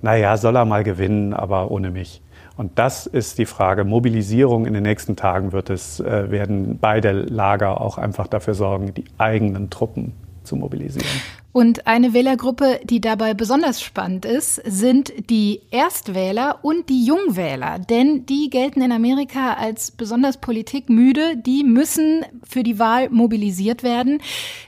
Naja, 0.03 0.37
soll 0.37 0.57
er 0.57 0.65
mal 0.65 0.85
gewinnen, 0.85 1.35
aber 1.35 1.71
ohne 1.71 1.91
mich. 1.91 2.23
Und 2.57 2.79
das 2.79 3.07
ist 3.07 3.39
die 3.39 3.47
Frage. 3.47 3.85
Mobilisierung 3.85 4.67
in 4.67 4.75
den 4.75 4.83
nächsten 4.83 5.17
Tagen 5.17 5.53
wird 5.53 5.71
es, 5.71 6.01
äh, 6.01 6.31
werden 6.31 6.79
beide 6.81 7.13
Lager 7.13 7.81
auch 7.81 7.99
einfach 7.99 8.27
dafür 8.27 8.55
sorgen, 8.55 8.95
die 8.95 9.05
eigenen 9.17 9.71
Truppen 9.71 10.13
zu 10.49 10.57
mobilisieren. 10.57 11.07
Und 11.53 11.87
eine 11.87 12.13
Wählergruppe, 12.13 12.81
die 12.85 13.01
dabei 13.01 13.35
besonders 13.35 13.81
spannend 13.81 14.25
ist, 14.25 14.57
sind 14.65 15.13
die 15.31 15.61
Erstwähler 15.71 16.59
und 16.63 16.89
die 16.89 17.05
Jungwähler. 17.05 17.79
Denn 17.79 18.27
die 18.27 18.51
gelten 18.51 18.83
in 18.83 18.93
Amerika 18.93 19.55
als 19.55 19.91
besonders 19.91 20.39
politikmüde. 20.39 21.37
Die 21.37 21.65
müssen 21.65 22.25
für 22.45 22.63
die 22.63 22.79
Wahl 22.79 23.09
mobilisiert 23.11 23.83
werden. 23.83 24.21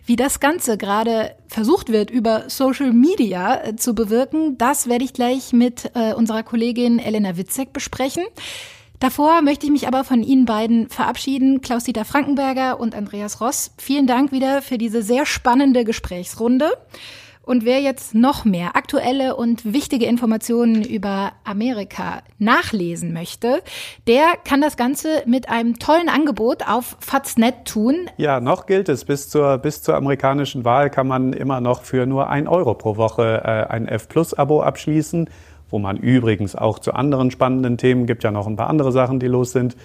Wie 0.07 0.17
das 0.17 0.41
Ganze 0.41 0.79
gerade 0.79 1.37
versucht 1.49 1.91
wird, 1.91 2.11
über 2.11 2.49
Social 2.49 2.93
Media 2.93 3.63
äh, 3.63 3.77
zu 3.77 3.95
bewirken, 3.95 4.57
das 4.57 4.89
werde 4.89 5.05
ich 5.05 5.13
gleich 5.13 5.53
mit 5.53 5.91
äh, 5.95 6.15
unserer 6.15 6.43
Kollegin 6.43 6.99
Elena 6.99 7.37
Witzek 7.37 7.73
besprechen. 7.73 8.25
Davor 9.01 9.41
möchte 9.41 9.65
ich 9.65 9.73
mich 9.73 9.89
aber 9.89 10.05
von 10.05 10.23
Ihnen 10.23 10.45
beiden 10.45 10.91
verabschieden, 10.91 11.63
Klaus-Dieter 11.63 12.05
Frankenberger 12.05 12.79
und 12.79 12.95
Andreas 12.95 13.41
Ross. 13.41 13.73
Vielen 13.79 14.07
Dank 14.07 14.31
wieder 14.31 14.61
für 14.61 14.77
diese 14.77 15.01
sehr 15.01 15.25
spannende 15.25 15.85
Gesprächsrunde. 15.85 16.71
Und 17.43 17.65
wer 17.65 17.81
jetzt 17.81 18.15
noch 18.15 18.45
mehr 18.45 18.77
aktuelle 18.77 19.35
und 19.37 19.73
wichtige 19.73 20.05
Informationen 20.05 20.85
über 20.85 21.33
Amerika 21.45 22.21
nachlesen 22.39 23.15
möchte, 23.15 23.63
der 24.07 24.35
kann 24.45 24.61
das 24.61 24.77
Ganze 24.77 25.23
mit 25.25 25.49
einem 25.49 25.79
tollen 25.79 26.11
Angebot 26.11 26.69
auf 26.69 26.99
Faznet 27.01 27.65
tun. 27.65 28.11
Ja, 28.19 28.39
noch 28.41 28.67
gilt 28.67 28.91
es. 28.91 29.07
Bis 29.07 29.31
zur, 29.31 29.57
bis 29.57 29.83
zur 29.83 29.97
amerikanischen 29.97 30.67
Wahl 30.67 30.91
kann 30.91 31.09
man 31.09 31.33
immer 31.33 31.63
noch 31.63 31.83
für 31.85 32.05
nur 32.05 32.29
ein 32.29 32.47
Euro 32.47 32.75
pro 32.75 32.99
Woche 32.99 33.41
äh, 33.43 33.73
ein 33.73 33.89
F-Plus-Abo 33.89 34.63
abschließen 34.63 35.31
wo 35.71 35.79
man 35.79 35.97
übrigens 35.97 36.57
auch 36.57 36.79
zu 36.79 36.93
anderen 36.93 37.31
spannenden 37.31 37.79
Themen, 37.79 38.07
gibt 38.07 38.25
ja 38.25 38.31
noch 38.31 38.47
ein 38.47 38.57
paar 38.57 38.69
andere 38.69 38.93
Sachen, 38.93 39.21
die 39.21 39.27
los 39.27 39.53
sind, 39.53 39.77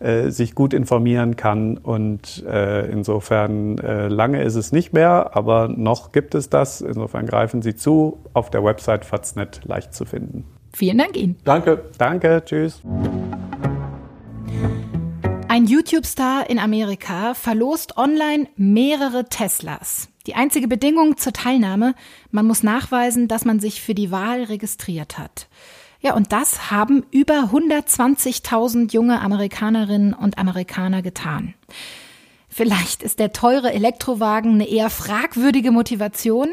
äh, 0.00 0.30
sich 0.30 0.54
gut 0.54 0.74
informieren 0.74 1.36
kann. 1.36 1.76
Und 1.76 2.44
äh, 2.46 2.90
insofern 2.90 3.78
äh, 3.78 4.08
lange 4.08 4.42
ist 4.42 4.54
es 4.54 4.72
nicht 4.72 4.92
mehr, 4.92 5.30
aber 5.34 5.68
noch 5.68 6.12
gibt 6.12 6.34
es 6.34 6.50
das. 6.50 6.80
Insofern 6.80 7.26
greifen 7.26 7.62
Sie 7.62 7.74
zu, 7.74 8.18
auf 8.32 8.50
der 8.50 8.64
Website 8.64 9.04
Faznet 9.04 9.62
leicht 9.64 9.94
zu 9.94 10.04
finden. 10.04 10.44
Vielen 10.72 10.98
Dank 10.98 11.16
Ihnen. 11.16 11.36
Danke. 11.44 11.82
Danke. 11.98 12.42
Tschüss. 12.44 12.82
Ein 15.48 15.66
YouTube-Star 15.66 16.48
in 16.48 16.58
Amerika 16.58 17.34
verlost 17.34 17.96
online 17.96 18.46
mehrere 18.56 19.24
Teslas. 19.24 20.08
Die 20.28 20.34
einzige 20.34 20.68
Bedingung 20.68 21.16
zur 21.16 21.32
Teilnahme, 21.32 21.94
man 22.30 22.46
muss 22.46 22.62
nachweisen, 22.62 23.28
dass 23.28 23.46
man 23.46 23.60
sich 23.60 23.80
für 23.80 23.94
die 23.94 24.10
Wahl 24.10 24.42
registriert 24.42 25.16
hat. 25.16 25.48
Ja, 26.02 26.14
und 26.14 26.32
das 26.32 26.70
haben 26.70 27.06
über 27.10 27.48
120.000 27.50 28.92
junge 28.92 29.22
Amerikanerinnen 29.22 30.12
und 30.12 30.36
Amerikaner 30.36 31.00
getan. 31.00 31.54
Vielleicht 32.50 33.02
ist 33.02 33.20
der 33.20 33.32
teure 33.32 33.72
Elektrowagen 33.72 34.52
eine 34.52 34.68
eher 34.68 34.90
fragwürdige 34.90 35.70
Motivation, 35.70 36.48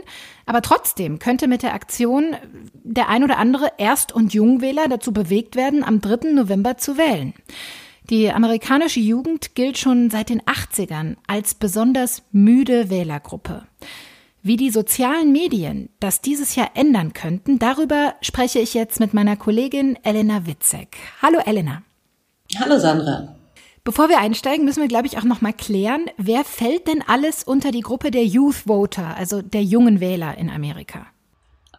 aber 0.46 0.62
trotzdem 0.62 1.20
könnte 1.20 1.50
mit 1.50 1.62
der 1.62 1.74
Aktion 1.74 2.38
der 2.86 3.10
ein 3.10 3.26
oder 3.26 3.38
andere 3.40 3.74
Erst- 3.78 4.14
und 4.14 4.34
Jungwähler 4.34 4.88
dazu 4.88 5.12
bewegt 5.12 5.58
werden, 5.58 5.84
am 5.84 6.00
3. 6.00 6.32
November 6.32 6.78
zu 6.78 6.98
wählen. 6.98 7.34
Die 8.10 8.32
amerikanische 8.32 9.00
Jugend 9.00 9.56
gilt 9.56 9.80
schon 9.80 10.12
seit 10.12 10.30
den 10.30 10.44
80ern 10.44 11.15
als 11.26 11.56
besonders 11.56 12.22
müde 12.32 12.91
Wählergruppe. 12.91 13.63
Wie 14.44 14.58
die 14.58 14.70
sozialen 14.70 15.32
Medien 15.32 15.89
das 16.00 16.22
dieses 16.22 16.56
Jahr 16.56 16.70
ändern 16.76 17.13
könnten, 17.13 17.58
darüber 17.58 18.13
spreche 18.22 18.60
ich 18.60 18.76
jetzt 18.76 19.00
mit 19.00 19.15
meiner 19.15 19.38
Kollegin 19.38 19.98
Elena 20.04 20.46
Witzek. 20.46 20.98
Hallo 21.24 21.39
Elena. 21.44 21.82
Hallo 22.60 22.78
Sandra. 22.78 23.36
Bevor 23.84 24.08
wir 24.08 24.20
einsteigen, 24.20 24.65
müssen 24.65 24.82
wir, 24.82 24.88
glaube 24.88 25.08
ich, 25.08 25.18
auch 25.18 25.24
noch 25.24 25.41
mal 25.41 25.54
klären, 25.54 26.06
wer 26.18 26.44
fällt 26.44 26.88
denn 26.88 27.02
alles 27.08 27.44
unter 27.44 27.72
die 27.72 27.82
Gruppe 27.82 28.12
der 28.12 28.26
Youth 28.26 28.68
Voter, 28.68 29.18
also 29.18 29.41
der 29.41 29.63
jungen 29.63 30.00
Wähler 30.00 30.38
in 30.38 30.52
Amerika? 30.52 31.08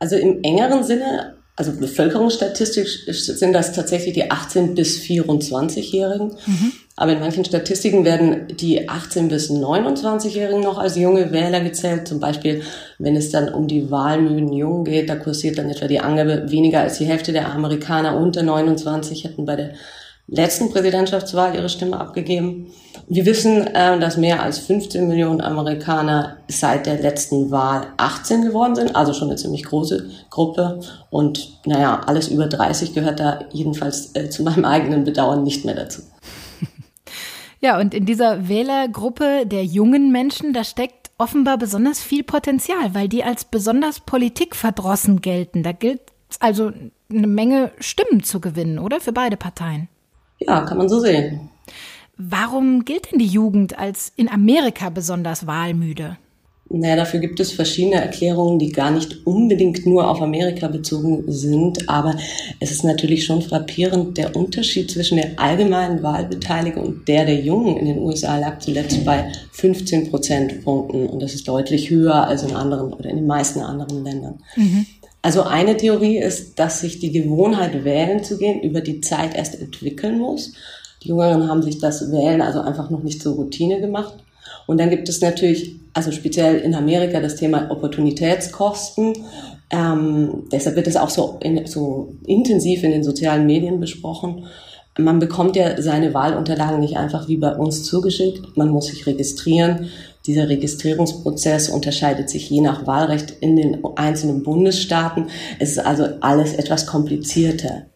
Also 0.00 0.16
im 0.16 0.42
engeren 0.42 0.82
Sinne 0.82 1.35
also 1.56 1.72
bevölkerungsstatistisch 1.72 3.06
sind 3.06 3.54
das 3.54 3.72
tatsächlich 3.72 4.12
die 4.12 4.30
18 4.30 4.74
bis 4.74 5.00
24-Jährigen. 5.00 6.36
Mhm. 6.46 6.72
Aber 6.96 7.12
in 7.12 7.20
manchen 7.20 7.46
Statistiken 7.46 8.04
werden 8.04 8.48
die 8.48 8.88
18 8.88 9.28
bis 9.28 9.50
29-Jährigen 9.50 10.62
noch 10.62 10.78
als 10.78 10.96
junge 10.96 11.32
Wähler 11.32 11.60
gezählt. 11.60 12.08
Zum 12.08 12.20
Beispiel, 12.20 12.62
wenn 12.98 13.16
es 13.16 13.30
dann 13.30 13.52
um 13.52 13.68
die 13.68 13.90
wahlmüden 13.90 14.52
Jungen 14.52 14.84
geht, 14.84 15.08
da 15.08 15.16
kursiert 15.16 15.56
dann 15.56 15.70
etwa 15.70 15.88
die 15.88 16.00
Angabe, 16.00 16.50
weniger 16.50 16.80
als 16.80 16.98
die 16.98 17.06
Hälfte 17.06 17.32
der 17.32 17.52
Amerikaner 17.52 18.18
unter 18.18 18.42
29 18.42 19.24
hätten 19.24 19.46
bei 19.46 19.56
der 19.56 19.70
letzten 20.28 20.70
Präsidentschaftswahl 20.70 21.54
ihre 21.54 21.68
Stimme 21.68 21.98
abgegeben. 21.98 22.72
Wir 23.08 23.26
wissen, 23.26 23.66
äh, 23.68 23.98
dass 23.98 24.16
mehr 24.16 24.42
als 24.42 24.58
15 24.58 25.06
Millionen 25.06 25.40
Amerikaner 25.40 26.38
seit 26.48 26.86
der 26.86 27.00
letzten 27.00 27.50
Wahl 27.50 27.86
18 27.96 28.42
geworden 28.42 28.74
sind, 28.74 28.96
also 28.96 29.12
schon 29.12 29.28
eine 29.28 29.36
ziemlich 29.36 29.64
große 29.64 30.10
Gruppe. 30.30 30.80
Und 31.10 31.60
naja, 31.64 32.00
alles 32.06 32.28
über 32.28 32.46
30 32.46 32.94
gehört 32.94 33.20
da 33.20 33.40
jedenfalls 33.52 34.14
äh, 34.14 34.28
zu 34.28 34.42
meinem 34.42 34.64
eigenen 34.64 35.04
Bedauern 35.04 35.42
nicht 35.42 35.64
mehr 35.64 35.74
dazu. 35.74 36.02
Ja, 37.58 37.80
und 37.80 37.94
in 37.94 38.04
dieser 38.04 38.48
Wählergruppe 38.48 39.46
der 39.46 39.64
jungen 39.64 40.12
Menschen, 40.12 40.52
da 40.52 40.62
steckt 40.62 41.10
offenbar 41.16 41.56
besonders 41.56 42.00
viel 42.00 42.22
Potenzial, 42.22 42.94
weil 42.94 43.08
die 43.08 43.24
als 43.24 43.46
besonders 43.46 44.00
politikverdrossen 44.00 45.22
gelten. 45.22 45.62
Da 45.62 45.72
gilt 45.72 46.02
also 46.38 46.70
eine 47.10 47.26
Menge 47.26 47.72
Stimmen 47.80 48.22
zu 48.22 48.40
gewinnen, 48.40 48.78
oder? 48.78 49.00
Für 49.00 49.12
beide 49.12 49.38
Parteien. 49.38 49.88
Ja, 50.38 50.60
kann 50.62 50.78
man 50.78 50.88
so 50.88 51.00
sehen. 51.00 51.50
Warum 52.16 52.84
gilt 52.84 53.12
denn 53.12 53.18
die 53.18 53.26
Jugend 53.26 53.78
als 53.78 54.12
in 54.16 54.28
Amerika 54.28 54.88
besonders 54.90 55.46
wahlmüde? 55.46 56.16
Naja, 56.68 56.96
dafür 56.96 57.20
gibt 57.20 57.38
es 57.38 57.52
verschiedene 57.52 58.02
Erklärungen, 58.02 58.58
die 58.58 58.72
gar 58.72 58.90
nicht 58.90 59.24
unbedingt 59.24 59.86
nur 59.86 60.10
auf 60.10 60.20
Amerika 60.20 60.66
bezogen 60.66 61.24
sind. 61.28 61.88
Aber 61.88 62.16
es 62.58 62.72
ist 62.72 62.82
natürlich 62.82 63.24
schon 63.24 63.40
frappierend, 63.40 64.18
der 64.18 64.34
Unterschied 64.34 64.90
zwischen 64.90 65.16
der 65.16 65.38
allgemeinen 65.38 66.02
Wahlbeteiligung 66.02 66.84
und 66.84 67.08
der 67.08 67.24
der 67.24 67.40
Jungen 67.40 67.76
in 67.76 67.86
den 67.86 67.98
USA 67.98 68.36
lag 68.38 68.58
zuletzt 68.58 69.04
bei 69.04 69.30
15 69.52 70.10
Prozentpunkten. 70.10 71.06
Und 71.06 71.22
das 71.22 71.34
ist 71.34 71.46
deutlich 71.46 71.88
höher 71.88 72.26
als 72.26 72.42
in 72.42 72.56
anderen 72.56 72.92
oder 72.92 73.10
in 73.10 73.16
den 73.16 73.26
meisten 73.26 73.60
anderen 73.60 74.02
Ländern. 74.02 74.40
Mhm. 74.56 74.86
Also 75.26 75.42
eine 75.42 75.76
Theorie 75.76 76.18
ist, 76.18 76.56
dass 76.60 76.82
sich 76.82 77.00
die 77.00 77.10
Gewohnheit, 77.10 77.82
wählen 77.82 78.22
zu 78.22 78.38
gehen, 78.38 78.60
über 78.60 78.80
die 78.80 79.00
Zeit 79.00 79.34
erst 79.34 79.60
entwickeln 79.60 80.20
muss. 80.20 80.52
Die 81.02 81.08
Jüngeren 81.08 81.48
haben 81.48 81.62
sich 81.62 81.80
das 81.80 82.12
Wählen 82.12 82.40
also 82.40 82.60
einfach 82.60 82.90
noch 82.90 83.02
nicht 83.02 83.20
zur 83.20 83.34
Routine 83.34 83.80
gemacht. 83.80 84.14
Und 84.68 84.78
dann 84.78 84.88
gibt 84.88 85.08
es 85.08 85.20
natürlich, 85.20 85.80
also 85.94 86.12
speziell 86.12 86.58
in 86.60 86.76
Amerika, 86.76 87.18
das 87.18 87.34
Thema 87.34 87.72
Opportunitätskosten. 87.72 89.14
Ähm, 89.70 90.44
deshalb 90.52 90.76
wird 90.76 90.86
es 90.86 90.96
auch 90.96 91.10
so, 91.10 91.38
in, 91.40 91.66
so 91.66 92.14
intensiv 92.24 92.84
in 92.84 92.92
den 92.92 93.02
sozialen 93.02 93.46
Medien 93.46 93.80
besprochen. 93.80 94.44
Man 94.96 95.18
bekommt 95.18 95.56
ja 95.56 95.82
seine 95.82 96.14
Wahlunterlagen 96.14 96.78
nicht 96.78 96.98
einfach 96.98 97.26
wie 97.26 97.36
bei 97.36 97.52
uns 97.52 97.82
zugeschickt. 97.82 98.56
Man 98.56 98.68
muss 98.68 98.86
sich 98.86 99.04
registrieren. 99.08 99.88
Dieser 100.26 100.48
Registrierungsprozess 100.48 101.68
unterscheidet 101.68 102.28
sich 102.28 102.50
je 102.50 102.60
nach 102.60 102.86
Wahlrecht 102.86 103.30
in 103.40 103.56
den 103.56 103.84
einzelnen 103.96 104.42
Bundesstaaten. 104.42 105.28
Es 105.58 105.72
ist 105.72 105.78
also 105.78 106.04
alles 106.20 106.54
etwas 106.54 106.86
komplizierter. 106.86 107.86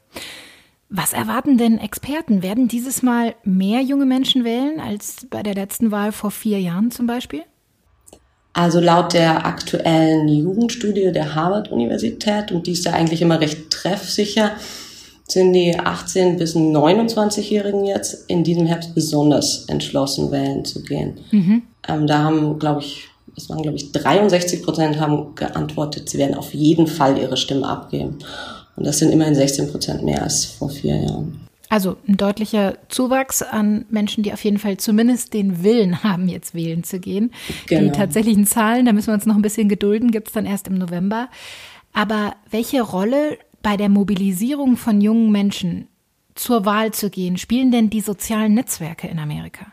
Was 0.89 1.13
erwarten 1.13 1.57
denn 1.57 1.79
Experten? 1.79 2.43
Werden 2.43 2.67
dieses 2.67 3.03
Mal 3.03 3.35
mehr 3.45 3.81
junge 3.81 4.07
Menschen 4.07 4.45
wählen 4.45 4.81
als 4.81 5.27
bei 5.31 5.43
der 5.43 5.55
letzten 5.55 5.91
Wahl 5.93 6.11
vor 6.13 6.31
vier 6.31 6.61
Jahren 6.61 6.91
zum 6.91 7.07
Beispiel? 7.07 7.43
Also 8.53 8.81
laut 8.81 9.13
der 9.13 9.47
aktuellen 9.47 10.27
Jugendstudie 10.27 11.13
der 11.13 11.37
Harvard-Universität, 11.37 12.51
und 12.51 12.67
die 12.67 12.73
ist 12.73 12.85
ja 12.85 12.93
eigentlich 12.93 13.23
immer 13.23 13.41
recht 13.41 13.71
treffsicher, 13.71 14.53
sind 15.29 15.53
die 15.53 15.79
18- 15.79 16.39
bis 16.39 16.57
29-Jährigen 16.57 17.85
jetzt 17.85 18.29
in 18.29 18.43
diesem 18.43 18.67
Herbst 18.67 18.95
besonders 18.95 19.67
entschlossen, 19.69 20.33
wählen 20.33 20.65
zu 20.65 20.83
gehen. 20.83 21.21
Mhm. 21.31 21.63
Ähm, 21.89 22.07
da 22.07 22.25
haben, 22.25 22.59
glaube 22.59 22.81
ich, 22.81 23.09
es 23.37 23.49
waren, 23.49 23.63
glaube 23.63 23.77
ich, 23.77 23.93
63 23.93 24.63
Prozent 24.63 25.01
haben 25.01 25.35
geantwortet, 25.35 26.09
sie 26.09 26.19
werden 26.19 26.35
auf 26.35 26.53
jeden 26.53 26.87
Fall 26.87 27.19
ihre 27.19 27.37
Stimme 27.37 27.67
abgeben. 27.69 28.19
Und 28.77 28.87
das 28.87 28.99
sind 28.99 29.11
immerhin 29.11 29.35
16 29.35 29.71
Prozent 29.71 30.03
mehr 30.03 30.23
als 30.23 30.45
vor 30.45 30.71
vier 30.71 30.97
Jahren. 30.97 31.41
Also 31.69 31.97
ein 32.09 32.17
deutlicher 32.17 32.79
Zuwachs 32.89 33.43
an 33.43 33.85
Menschen, 33.91 34.25
die 34.25 34.33
auf 34.33 34.43
jeden 34.43 34.59
Fall 34.59 34.77
zumindest 34.79 35.35
den 35.35 35.63
Willen 35.63 36.03
haben, 36.03 36.29
jetzt 36.29 36.53
wählen 36.53 36.83
zu 36.83 36.99
gehen. 36.99 37.31
Genau. 37.69 37.83
Die 37.83 37.97
tatsächlichen 37.97 38.45
Zahlen, 38.45 38.87
da 38.87 38.93
müssen 38.93 39.07
wir 39.07 39.15
uns 39.15 39.27
noch 39.27 39.37
ein 39.37 39.43
bisschen 39.43 39.69
gedulden, 39.69 40.11
gibt 40.11 40.29
es 40.29 40.35
dann 40.35 40.47
erst 40.47 40.67
im 40.67 40.75
November. 40.75 41.29
Aber 41.93 42.35
welche 42.51 42.83
Rolle 42.83 43.39
bei 43.63 43.77
der 43.77 43.89
Mobilisierung 43.89 44.77
von 44.77 45.01
jungen 45.01 45.31
Menschen 45.31 45.87
zur 46.35 46.65
Wahl 46.65 46.93
zu 46.93 47.09
gehen, 47.09 47.37
spielen 47.37 47.71
denn 47.71 47.89
die 47.89 48.01
sozialen 48.01 48.55
Netzwerke 48.55 49.07
in 49.07 49.19
Amerika? 49.19 49.67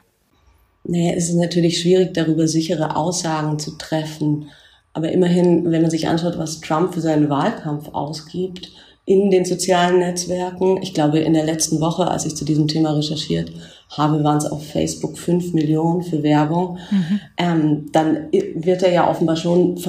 Naja, 0.88 1.14
es 1.16 1.30
ist 1.30 1.36
natürlich 1.36 1.82
schwierig, 1.82 2.14
darüber 2.14 2.48
sichere 2.48 2.96
Aussagen 2.96 3.60
zu 3.60 3.78
treffen. 3.78 4.50
Aber 4.94 5.12
immerhin, 5.12 5.70
wenn 5.70 5.82
man 5.82 5.92
sich 5.92 6.08
anschaut, 6.08 6.38
was 6.38 6.62
Trump 6.62 6.94
für 6.94 7.02
seinen 7.02 7.30
Wahlkampf 7.30 7.90
ausgibt, 7.90 8.72
in 9.08 9.32
den 9.32 9.46
sozialen 9.46 10.00
Netzwerken. 10.00 10.82
Ich 10.82 10.94
glaube, 10.94 11.20
in 11.20 11.34
der 11.34 11.46
letzten 11.46 11.80
Woche, 11.80 12.12
als 12.12 12.26
ich 12.26 12.36
zu 12.36 12.44
diesem 12.44 12.68
Thema 12.68 12.92
recherchiert 12.92 13.54
habe, 13.90 14.22
waren 14.22 14.38
es 14.38 14.46
auf 14.46 14.68
Facebook 14.68 15.18
fünf 15.18 15.54
Millionen 15.54 16.04
für 16.04 16.24
Werbung. 16.24 16.78
Mhm. 16.92 17.20
Ähm, 17.38 17.86
dann 17.94 18.28
wird 18.32 18.84
er 18.84 18.92
ja 18.92 19.10
offenbar 19.10 19.38
schon, 19.38 19.80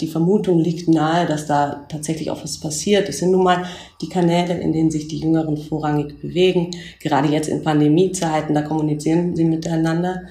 die 0.00 0.06
Vermutung 0.06 0.58
liegt 0.58 0.88
nahe, 0.88 1.26
dass 1.26 1.46
da 1.46 1.84
tatsächlich 1.90 2.30
auch 2.30 2.42
was 2.42 2.60
passiert. 2.60 3.10
Es 3.10 3.18
sind 3.18 3.32
nun 3.32 3.44
mal 3.44 3.66
die 4.00 4.08
Kanäle, 4.08 4.58
in 4.58 4.72
denen 4.72 4.90
sich 4.90 5.06
die 5.06 5.18
Jüngeren 5.18 5.58
vorrangig 5.58 6.22
bewegen. 6.22 6.70
Gerade 6.98 7.28
jetzt 7.28 7.48
in 7.48 7.62
Pandemiezeiten, 7.62 8.54
da 8.54 8.62
kommunizieren 8.62 9.36
sie 9.36 9.44
miteinander. 9.44 10.22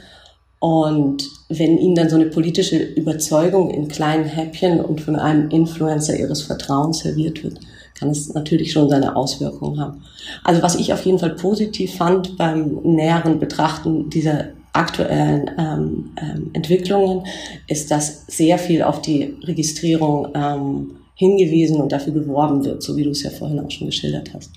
Und 0.58 1.30
wenn 1.50 1.78
ihnen 1.78 1.94
dann 1.94 2.10
so 2.10 2.16
eine 2.16 2.26
politische 2.26 2.80
Überzeugung 2.80 3.70
in 3.70 3.88
kleinen 3.88 4.26
Häppchen 4.26 4.80
und 4.82 5.00
von 5.00 5.16
einem 5.16 5.52
Influencer 5.52 6.18
ihres 6.18 6.42
Vertrauens 6.42 7.00
serviert 7.00 7.44
wird, 7.44 7.60
kann 8.02 8.10
es 8.10 8.34
natürlich 8.34 8.72
schon 8.72 8.90
seine 8.90 9.16
Auswirkungen 9.16 9.80
haben. 9.80 10.04
Also 10.44 10.64
was 10.64 10.76
ich 10.76 10.92
auf 10.92 11.06
jeden 11.06 11.20
Fall 11.20 11.36
positiv 11.36 11.96
fand 11.96 12.36
beim 12.36 12.80
näheren 12.84 13.40
Betrachten 13.40 14.10
dieser 14.10 14.46
aktuellen 14.74 15.52
ähm, 15.58 16.12
ähm, 16.20 16.50
Entwicklungen, 16.54 17.28
ist, 17.68 17.92
dass 17.92 18.26
sehr 18.26 18.58
viel 18.58 18.82
auf 18.82 19.02
die 19.02 19.36
Registrierung 19.44 20.30
ähm, 20.34 20.96
hingewiesen 21.14 21.80
und 21.80 21.92
dafür 21.92 22.14
geworben 22.14 22.66
wird, 22.66 22.82
so 22.82 22.98
wie 22.98 23.04
du 23.04 23.12
es 23.12 23.22
ja 23.22 23.30
vorhin 23.30 23.60
auch 23.60 23.70
schon 23.70 23.88
geschildert 23.88 24.34
hast. 24.34 24.50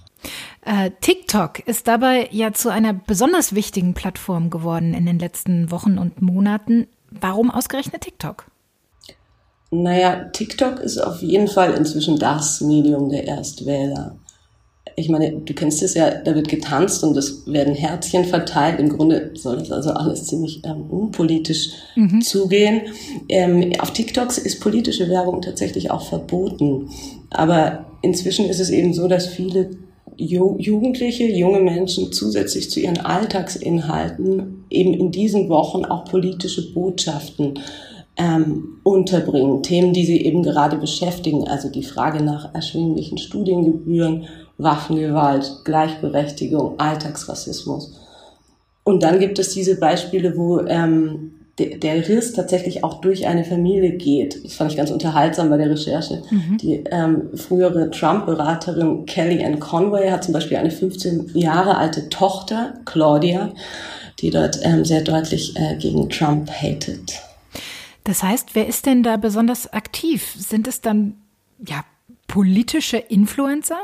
Äh, 0.64 0.92
TikTok 1.02 1.66
ist 1.66 1.86
dabei 1.86 2.28
ja 2.30 2.52
zu 2.52 2.70
einer 2.70 2.94
besonders 2.94 3.54
wichtigen 3.54 3.92
Plattform 3.92 4.48
geworden 4.48 4.94
in 4.94 5.04
den 5.04 5.18
letzten 5.18 5.70
Wochen 5.70 5.98
und 5.98 6.22
Monaten. 6.22 6.86
Warum 7.10 7.50
ausgerechnet 7.50 8.00
TikTok? 8.00 8.46
Naja, 9.82 10.26
TikTok 10.32 10.80
ist 10.80 10.98
auf 10.98 11.20
jeden 11.22 11.48
Fall 11.48 11.74
inzwischen 11.74 12.18
das 12.18 12.60
Medium 12.60 13.08
der 13.08 13.26
Erstwähler. 13.26 14.16
Ich 14.96 15.08
meine, 15.08 15.32
du 15.32 15.52
kennst 15.54 15.82
es 15.82 15.94
ja, 15.94 16.10
da 16.10 16.36
wird 16.36 16.48
getanzt 16.48 17.02
und 17.02 17.16
es 17.16 17.44
werden 17.46 17.74
Herzchen 17.74 18.24
verteilt. 18.24 18.78
Im 18.78 18.90
Grunde 18.90 19.32
soll 19.34 19.56
das 19.56 19.72
also 19.72 19.90
alles 19.90 20.26
ziemlich 20.26 20.62
ähm, 20.64 20.88
unpolitisch 20.88 21.70
mhm. 21.96 22.20
zugehen. 22.20 22.82
Ähm, 23.28 23.72
auf 23.80 23.92
TikToks 23.92 24.38
ist 24.38 24.60
politische 24.60 25.08
Werbung 25.08 25.42
tatsächlich 25.42 25.90
auch 25.90 26.06
verboten. 26.06 26.90
Aber 27.30 27.86
inzwischen 28.02 28.48
ist 28.48 28.60
es 28.60 28.70
eben 28.70 28.94
so, 28.94 29.08
dass 29.08 29.26
viele 29.26 29.70
Jugendliche, 30.16 31.24
junge 31.24 31.58
Menschen 31.58 32.12
zusätzlich 32.12 32.70
zu 32.70 32.78
ihren 32.78 32.98
Alltagsinhalten 32.98 34.64
eben 34.70 34.94
in 34.94 35.10
diesen 35.10 35.48
Wochen 35.48 35.84
auch 35.84 36.04
politische 36.04 36.72
Botschaften 36.72 37.58
ähm, 38.16 38.78
unterbringen. 38.82 39.62
Themen, 39.62 39.92
die 39.92 40.04
sie 40.04 40.24
eben 40.24 40.42
gerade 40.42 40.76
beschäftigen, 40.76 41.48
also 41.48 41.68
die 41.68 41.82
Frage 41.82 42.22
nach 42.22 42.54
erschwinglichen 42.54 43.18
Studiengebühren, 43.18 44.24
Waffengewalt, 44.58 45.62
Gleichberechtigung, 45.64 46.78
Alltagsrassismus. 46.78 48.00
Und 48.84 49.02
dann 49.02 49.18
gibt 49.18 49.38
es 49.38 49.52
diese 49.54 49.80
Beispiele, 49.80 50.36
wo 50.36 50.60
ähm, 50.60 51.32
der, 51.58 51.78
der 51.78 52.08
Riss 52.08 52.32
tatsächlich 52.32 52.84
auch 52.84 53.00
durch 53.00 53.26
eine 53.26 53.44
Familie 53.44 53.92
geht. 53.92 54.44
Das 54.44 54.54
fand 54.54 54.70
ich 54.70 54.76
ganz 54.76 54.90
unterhaltsam 54.90 55.50
bei 55.50 55.56
der 55.56 55.70
Recherche. 55.70 56.22
Mhm. 56.30 56.58
Die 56.58 56.84
ähm, 56.90 57.30
frühere 57.34 57.90
Trump-Beraterin 57.90 59.06
Kellyanne 59.06 59.58
Conway 59.58 60.10
hat 60.10 60.24
zum 60.24 60.34
Beispiel 60.34 60.56
eine 60.56 60.70
15 60.70 61.30
Jahre 61.34 61.76
alte 61.76 62.08
Tochter, 62.08 62.74
Claudia, 62.84 63.52
die 64.20 64.30
dort 64.30 64.58
ähm, 64.62 64.84
sehr 64.84 65.02
deutlich 65.02 65.56
äh, 65.56 65.76
gegen 65.76 66.08
Trump 66.10 66.50
hatet. 66.50 67.20
Das 68.04 68.22
heißt, 68.22 68.54
wer 68.54 68.66
ist 68.66 68.86
denn 68.86 69.02
da 69.02 69.16
besonders 69.16 69.72
aktiv? 69.72 70.34
Sind 70.38 70.68
es 70.68 70.80
dann 70.80 71.16
ja 71.66 71.84
politische 72.28 72.98
Influencer? 72.98 73.78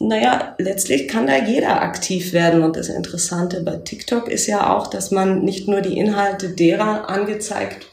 Naja, 0.00 0.54
letztlich 0.58 1.08
kann 1.08 1.26
da 1.26 1.36
jeder 1.36 1.82
aktiv 1.82 2.32
werden. 2.32 2.62
Und 2.62 2.76
das 2.76 2.88
Interessante 2.88 3.62
bei 3.62 3.76
TikTok 3.76 4.28
ist 4.28 4.46
ja 4.46 4.74
auch, 4.74 4.86
dass 4.86 5.10
man 5.10 5.44
nicht 5.44 5.68
nur 5.68 5.80
die 5.80 5.98
Inhalte 5.98 6.50
derer 6.50 7.08
angezeigt 7.08 7.86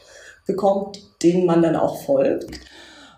bekommt, 0.46 1.00
denen 1.22 1.46
man 1.46 1.62
dann 1.62 1.76
auch 1.76 2.04
folgt. 2.04 2.60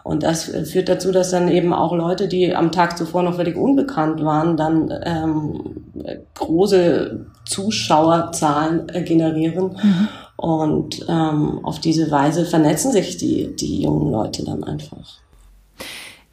Und 0.02 0.22
das 0.22 0.44
führt 0.44 0.90
dazu, 0.90 1.12
dass 1.12 1.30
dann 1.30 1.48
eben 1.48 1.72
auch 1.72 1.94
Leute, 1.94 2.28
die 2.28 2.54
am 2.54 2.72
Tag 2.72 2.98
zuvor 2.98 3.22
noch 3.22 3.36
völlig 3.36 3.56
unbekannt 3.56 4.22
waren, 4.22 4.58
dann 4.58 4.92
ähm, 5.02 5.86
große 6.34 7.24
Zuschauerzahlen 7.46 8.90
äh, 8.90 9.02
generieren. 9.02 9.78
Mhm. 9.82 10.08
Und 10.44 11.06
ähm, 11.08 11.64
auf 11.64 11.78
diese 11.78 12.10
Weise 12.10 12.44
vernetzen 12.44 12.92
sich 12.92 13.16
die, 13.16 13.56
die 13.56 13.80
jungen 13.80 14.12
Leute 14.12 14.44
dann 14.44 14.62
einfach. 14.62 15.20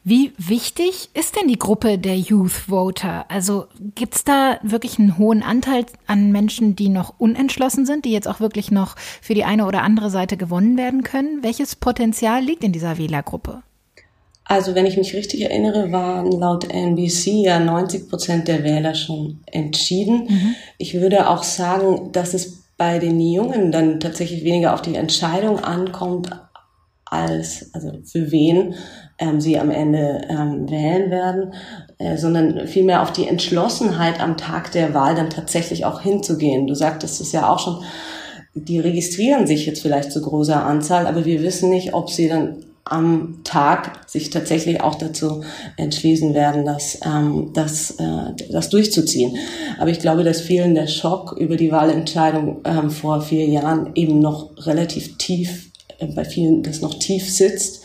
Wie 0.04 0.34
wichtig 0.36 1.08
ist 1.14 1.34
denn 1.34 1.48
die 1.48 1.58
Gruppe 1.58 1.96
der 1.96 2.18
Youth 2.18 2.52
Voter? 2.52 3.24
Also 3.30 3.68
gibt 3.94 4.16
es 4.16 4.24
da 4.24 4.58
wirklich 4.62 4.98
einen 4.98 5.16
hohen 5.16 5.42
Anteil 5.42 5.86
an 6.06 6.30
Menschen, 6.30 6.76
die 6.76 6.90
noch 6.90 7.14
unentschlossen 7.16 7.86
sind, 7.86 8.04
die 8.04 8.12
jetzt 8.12 8.28
auch 8.28 8.38
wirklich 8.38 8.70
noch 8.70 8.96
für 8.98 9.32
die 9.32 9.44
eine 9.44 9.64
oder 9.64 9.80
andere 9.80 10.10
Seite 10.10 10.36
gewonnen 10.36 10.76
werden 10.76 11.04
können? 11.04 11.42
Welches 11.42 11.74
Potenzial 11.74 12.42
liegt 12.42 12.64
in 12.64 12.72
dieser 12.72 12.98
Wählergruppe? 12.98 13.62
Also 14.44 14.74
wenn 14.74 14.84
ich 14.84 14.98
mich 14.98 15.14
richtig 15.14 15.40
erinnere, 15.40 15.90
waren 15.90 16.30
laut 16.32 16.70
NBC 16.70 17.44
ja 17.46 17.60
90 17.60 18.10
Prozent 18.10 18.46
der 18.46 18.62
Wähler 18.62 18.94
schon 18.94 19.40
entschieden. 19.46 20.26
Mhm. 20.28 20.54
Ich 20.76 21.00
würde 21.00 21.30
auch 21.30 21.44
sagen, 21.44 22.12
dass 22.12 22.34
es 22.34 22.61
bei 22.82 22.98
den 22.98 23.20
Jungen 23.20 23.70
dann 23.70 24.00
tatsächlich 24.00 24.42
weniger 24.42 24.74
auf 24.74 24.82
die 24.82 24.96
Entscheidung 24.96 25.60
ankommt, 25.60 26.30
als 27.04 27.72
also 27.74 27.92
für 28.02 28.32
wen 28.32 28.74
ähm, 29.20 29.40
sie 29.40 29.56
am 29.56 29.70
Ende 29.70 30.22
ähm, 30.28 30.68
wählen 30.68 31.08
werden, 31.08 31.54
äh, 31.98 32.16
sondern 32.16 32.66
vielmehr 32.66 33.02
auf 33.02 33.12
die 33.12 33.28
Entschlossenheit 33.28 34.18
am 34.18 34.36
Tag 34.36 34.72
der 34.72 34.94
Wahl 34.94 35.14
dann 35.14 35.30
tatsächlich 35.30 35.84
auch 35.84 36.00
hinzugehen. 36.00 36.66
Du 36.66 36.74
sagtest 36.74 37.20
es 37.20 37.30
ja 37.30 37.48
auch 37.48 37.60
schon, 37.60 37.84
die 38.54 38.80
registrieren 38.80 39.46
sich 39.46 39.64
jetzt 39.64 39.80
vielleicht 39.80 40.10
zu 40.10 40.20
großer 40.20 40.66
Anzahl, 40.66 41.06
aber 41.06 41.24
wir 41.24 41.40
wissen 41.40 41.70
nicht, 41.70 41.94
ob 41.94 42.10
sie 42.10 42.28
dann 42.28 42.64
am 42.84 43.42
Tag 43.44 44.08
sich 44.08 44.30
tatsächlich 44.30 44.80
auch 44.80 44.96
dazu 44.96 45.42
entschließen 45.76 46.34
werden, 46.34 46.64
das, 46.64 46.98
ähm, 47.04 47.50
das, 47.54 47.92
äh, 47.92 48.34
das 48.50 48.70
durchzuziehen. 48.70 49.36
Aber 49.78 49.90
ich 49.90 50.00
glaube, 50.00 50.24
dass 50.24 50.40
vielen 50.40 50.74
der 50.74 50.88
Schock 50.88 51.32
über 51.38 51.56
die 51.56 51.70
Wahlentscheidung 51.70 52.60
ähm, 52.64 52.90
vor 52.90 53.20
vier 53.20 53.46
Jahren 53.46 53.92
eben 53.94 54.18
noch 54.18 54.50
relativ 54.66 55.16
tief, 55.16 55.70
äh, 55.98 56.06
bei 56.06 56.24
vielen 56.24 56.62
das 56.62 56.80
noch 56.80 56.98
tief 56.98 57.30
sitzt 57.30 57.82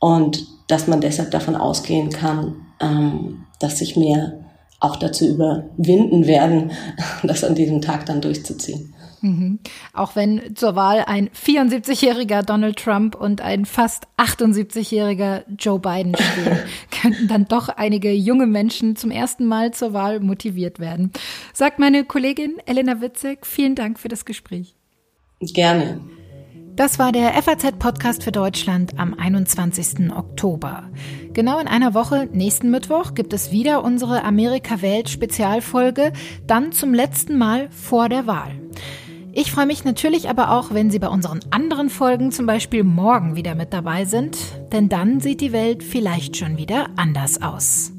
und 0.00 0.44
dass 0.66 0.88
man 0.88 1.00
deshalb 1.00 1.30
davon 1.30 1.54
ausgehen 1.54 2.10
kann, 2.10 2.56
ähm, 2.80 3.44
dass 3.60 3.78
sich 3.78 3.96
mehr 3.96 4.40
auch 4.80 4.96
dazu 4.96 5.26
überwinden 5.26 6.26
werden, 6.26 6.72
das 7.22 7.44
an 7.44 7.54
diesem 7.54 7.80
Tag 7.80 8.06
dann 8.06 8.20
durchzuziehen. 8.20 8.94
Mhm. 9.24 9.58
Auch 9.94 10.16
wenn 10.16 10.54
zur 10.54 10.76
Wahl 10.76 11.04
ein 11.06 11.30
74-jähriger 11.30 12.42
Donald 12.42 12.76
Trump 12.76 13.14
und 13.14 13.40
ein 13.40 13.64
fast 13.64 14.06
78-jähriger 14.18 15.44
Joe 15.58 15.78
Biden 15.78 16.14
stehen, 16.14 16.58
könnten 17.02 17.28
dann 17.28 17.46
doch 17.46 17.70
einige 17.70 18.12
junge 18.12 18.46
Menschen 18.46 18.96
zum 18.96 19.10
ersten 19.10 19.46
Mal 19.46 19.72
zur 19.72 19.94
Wahl 19.94 20.20
motiviert 20.20 20.78
werden. 20.78 21.10
Sagt 21.54 21.78
meine 21.78 22.04
Kollegin 22.04 22.56
Elena 22.66 23.00
Witzek, 23.00 23.46
vielen 23.46 23.74
Dank 23.74 23.98
für 23.98 24.08
das 24.08 24.26
Gespräch. 24.26 24.74
Gerne. 25.40 26.00
Das 26.76 26.98
war 26.98 27.12
der 27.12 27.40
FAZ-Podcast 27.40 28.24
für 28.24 28.32
Deutschland 28.32 28.98
am 28.98 29.14
21. 29.14 30.10
Oktober. 30.10 30.90
Genau 31.32 31.60
in 31.60 31.68
einer 31.68 31.94
Woche, 31.94 32.28
nächsten 32.32 32.72
Mittwoch, 32.72 33.14
gibt 33.14 33.32
es 33.32 33.52
wieder 33.52 33.84
unsere 33.84 34.24
Amerika-Welt-Spezialfolge, 34.24 36.12
dann 36.48 36.72
zum 36.72 36.92
letzten 36.92 37.38
Mal 37.38 37.68
vor 37.70 38.08
der 38.08 38.26
Wahl. 38.26 38.60
Ich 39.32 39.52
freue 39.52 39.66
mich 39.66 39.84
natürlich 39.84 40.28
aber 40.28 40.50
auch, 40.50 40.74
wenn 40.74 40.90
Sie 40.90 40.98
bei 40.98 41.08
unseren 41.08 41.40
anderen 41.52 41.90
Folgen 41.90 42.32
zum 42.32 42.46
Beispiel 42.46 42.82
morgen 42.82 43.36
wieder 43.36 43.54
mit 43.54 43.72
dabei 43.72 44.04
sind, 44.04 44.36
denn 44.72 44.88
dann 44.88 45.20
sieht 45.20 45.40
die 45.40 45.52
Welt 45.52 45.84
vielleicht 45.84 46.36
schon 46.36 46.56
wieder 46.56 46.88
anders 46.96 47.40
aus. 47.40 47.93